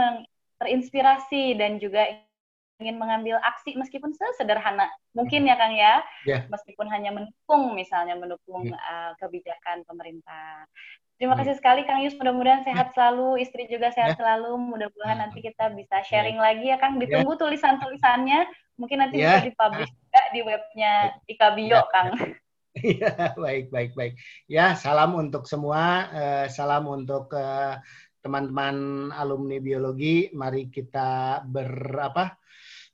terinspirasi 0.57 1.55
dan 1.61 1.77
juga 1.77 2.09
ingin 2.77 3.01
mengambil 3.01 3.41
aksi 3.41 3.73
meskipun 3.77 4.13
sesederhana 4.13 4.89
mungkin 5.17 5.49
ya 5.49 5.57
Kang 5.57 5.73
ya, 5.73 6.05
yeah. 6.29 6.45
meskipun 6.53 6.87
hanya 6.93 7.09
mendukung 7.13 7.73
misalnya 7.73 8.15
mendukung 8.21 8.69
yeah. 8.69 9.11
uh, 9.11 9.13
kebijakan 9.17 9.81
pemerintah. 9.89 10.69
Terima 11.17 11.33
yeah. 11.33 11.41
kasih 11.41 11.57
sekali 11.57 11.89
Kang 11.89 12.05
Yus, 12.05 12.13
mudah-mudahan 12.21 12.69
sehat 12.69 12.93
yeah. 12.93 12.95
selalu, 12.95 13.41
istri 13.41 13.65
juga 13.73 13.89
sehat 13.97 14.15
yeah. 14.15 14.21
selalu, 14.21 14.61
mudah-mudahan 14.61 15.25
nanti 15.25 15.41
kita 15.41 15.73
bisa 15.73 16.05
sharing 16.05 16.37
yeah. 16.37 16.45
lagi 16.45 16.67
ya 16.69 16.77
Kang, 16.77 17.01
ditunggu 17.01 17.33
yeah. 17.33 17.41
tulisan-tulisannya, 17.41 18.41
mungkin 18.77 18.99
nanti 19.01 19.25
yeah. 19.25 19.41
bisa 19.41 19.49
dipublish 19.49 19.89
juga 19.89 20.23
di 20.37 20.41
webnya 20.45 20.93
Ika 21.25 21.49
Bio 21.57 21.73
yeah. 21.73 21.85
Kang. 21.89 22.09
Iya, 22.77 23.13
baik, 23.45 23.73
baik, 23.73 23.97
baik. 23.97 24.21
Ya, 24.45 24.77
salam 24.77 25.17
untuk 25.17 25.49
semua, 25.49 26.13
uh, 26.13 26.47
salam 26.53 26.85
untuk 26.85 27.33
uh, 27.33 27.81
teman-teman 28.27 29.09
alumni 29.15 29.63
biologi. 29.63 30.35
Mari 30.35 30.67
kita 30.75 31.41
berapa? 31.47 32.35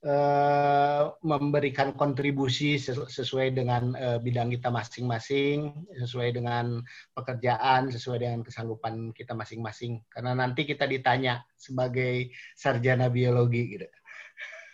Uh, 0.03 1.15
memberikan 1.23 1.95
kontribusi 1.95 2.75
sesuai 2.75 3.55
dengan 3.55 3.95
uh, 3.95 4.19
bidang 4.19 4.51
kita 4.51 4.67
masing-masing, 4.67 5.71
sesuai 5.95 6.35
dengan 6.35 6.83
pekerjaan, 7.15 7.87
sesuai 7.87 8.19
dengan 8.19 8.43
kesanggupan 8.43 9.15
kita 9.15 9.31
masing-masing. 9.31 10.03
Karena 10.11 10.35
nanti 10.35 10.67
kita 10.67 10.91
ditanya 10.91 11.47
sebagai 11.55 12.35
sarjana 12.51 13.07
biologi 13.07 13.79
gitu. 13.79 13.87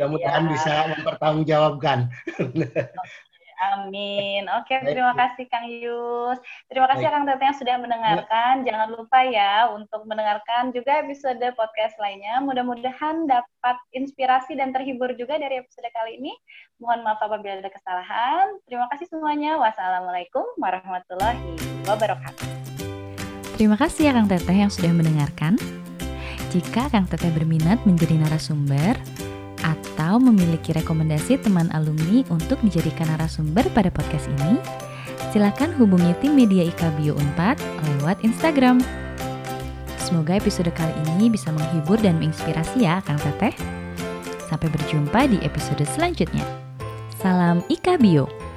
Mudah-mudahan 0.00 0.44
ya. 0.48 0.50
bisa 0.56 0.74
mempertanggungjawabkan. 0.96 1.98
Amin. 3.58 4.46
Oke, 4.54 4.78
terima 4.86 5.12
kasih 5.18 5.50
Kang 5.50 5.66
Yus. 5.66 6.38
Terima 6.70 6.86
kasih 6.86 7.10
Baik. 7.10 7.14
Kang 7.14 7.24
Tete 7.26 7.42
yang 7.42 7.58
sudah 7.58 7.76
mendengarkan. 7.82 8.54
Ya. 8.62 8.64
Jangan 8.70 8.88
lupa 8.94 9.18
ya 9.26 9.54
untuk 9.74 10.06
mendengarkan 10.06 10.70
juga 10.70 11.02
episode 11.02 11.42
podcast 11.58 11.98
lainnya. 11.98 12.38
Mudah-mudahan 12.42 13.26
dapat 13.26 13.76
inspirasi 13.90 14.54
dan 14.54 14.70
terhibur 14.70 15.10
juga 15.18 15.36
dari 15.42 15.58
episode 15.58 15.90
kali 15.90 16.22
ini. 16.22 16.32
Mohon 16.78 17.10
maaf 17.10 17.20
apabila 17.22 17.58
ada 17.58 17.70
kesalahan. 17.70 18.62
Terima 18.70 18.86
kasih 18.94 19.10
semuanya. 19.10 19.58
Wassalamualaikum 19.58 20.46
warahmatullahi 20.62 21.42
wabarakatuh. 21.90 22.46
Terima 23.58 23.74
kasih 23.74 24.10
ya 24.10 24.12
Kang 24.14 24.30
Teteh 24.30 24.54
yang 24.54 24.70
sudah 24.70 24.94
mendengarkan. 24.94 25.58
Jika 26.54 26.86
Kang 26.94 27.10
Teteh 27.10 27.34
berminat 27.34 27.82
menjadi 27.82 28.14
narasumber, 28.22 28.94
atau 29.62 30.18
memiliki 30.22 30.74
rekomendasi 30.74 31.40
teman 31.40 31.70
alumni 31.74 32.22
untuk 32.30 32.58
dijadikan 32.62 33.08
narasumber 33.10 33.66
pada 33.74 33.90
podcast 33.90 34.30
ini, 34.40 34.58
silakan 35.30 35.74
hubungi 35.76 36.14
tim 36.22 36.34
media 36.34 36.66
IKA 36.66 36.90
Bio 36.98 37.14
Unpad 37.16 37.58
lewat 37.98 38.22
Instagram. 38.26 38.80
Semoga 40.00 40.40
episode 40.40 40.72
kali 40.72 40.94
ini 41.14 41.28
bisa 41.28 41.52
menghibur 41.52 42.00
dan 42.00 42.16
menginspirasi 42.16 42.88
ya 42.88 43.04
Kang 43.04 43.20
Teteh. 43.20 43.52
Sampai 44.48 44.72
berjumpa 44.72 45.28
di 45.28 45.36
episode 45.44 45.84
selanjutnya. 45.84 46.46
Salam 47.20 47.60
IKA 47.68 48.00
Bio. 48.00 48.47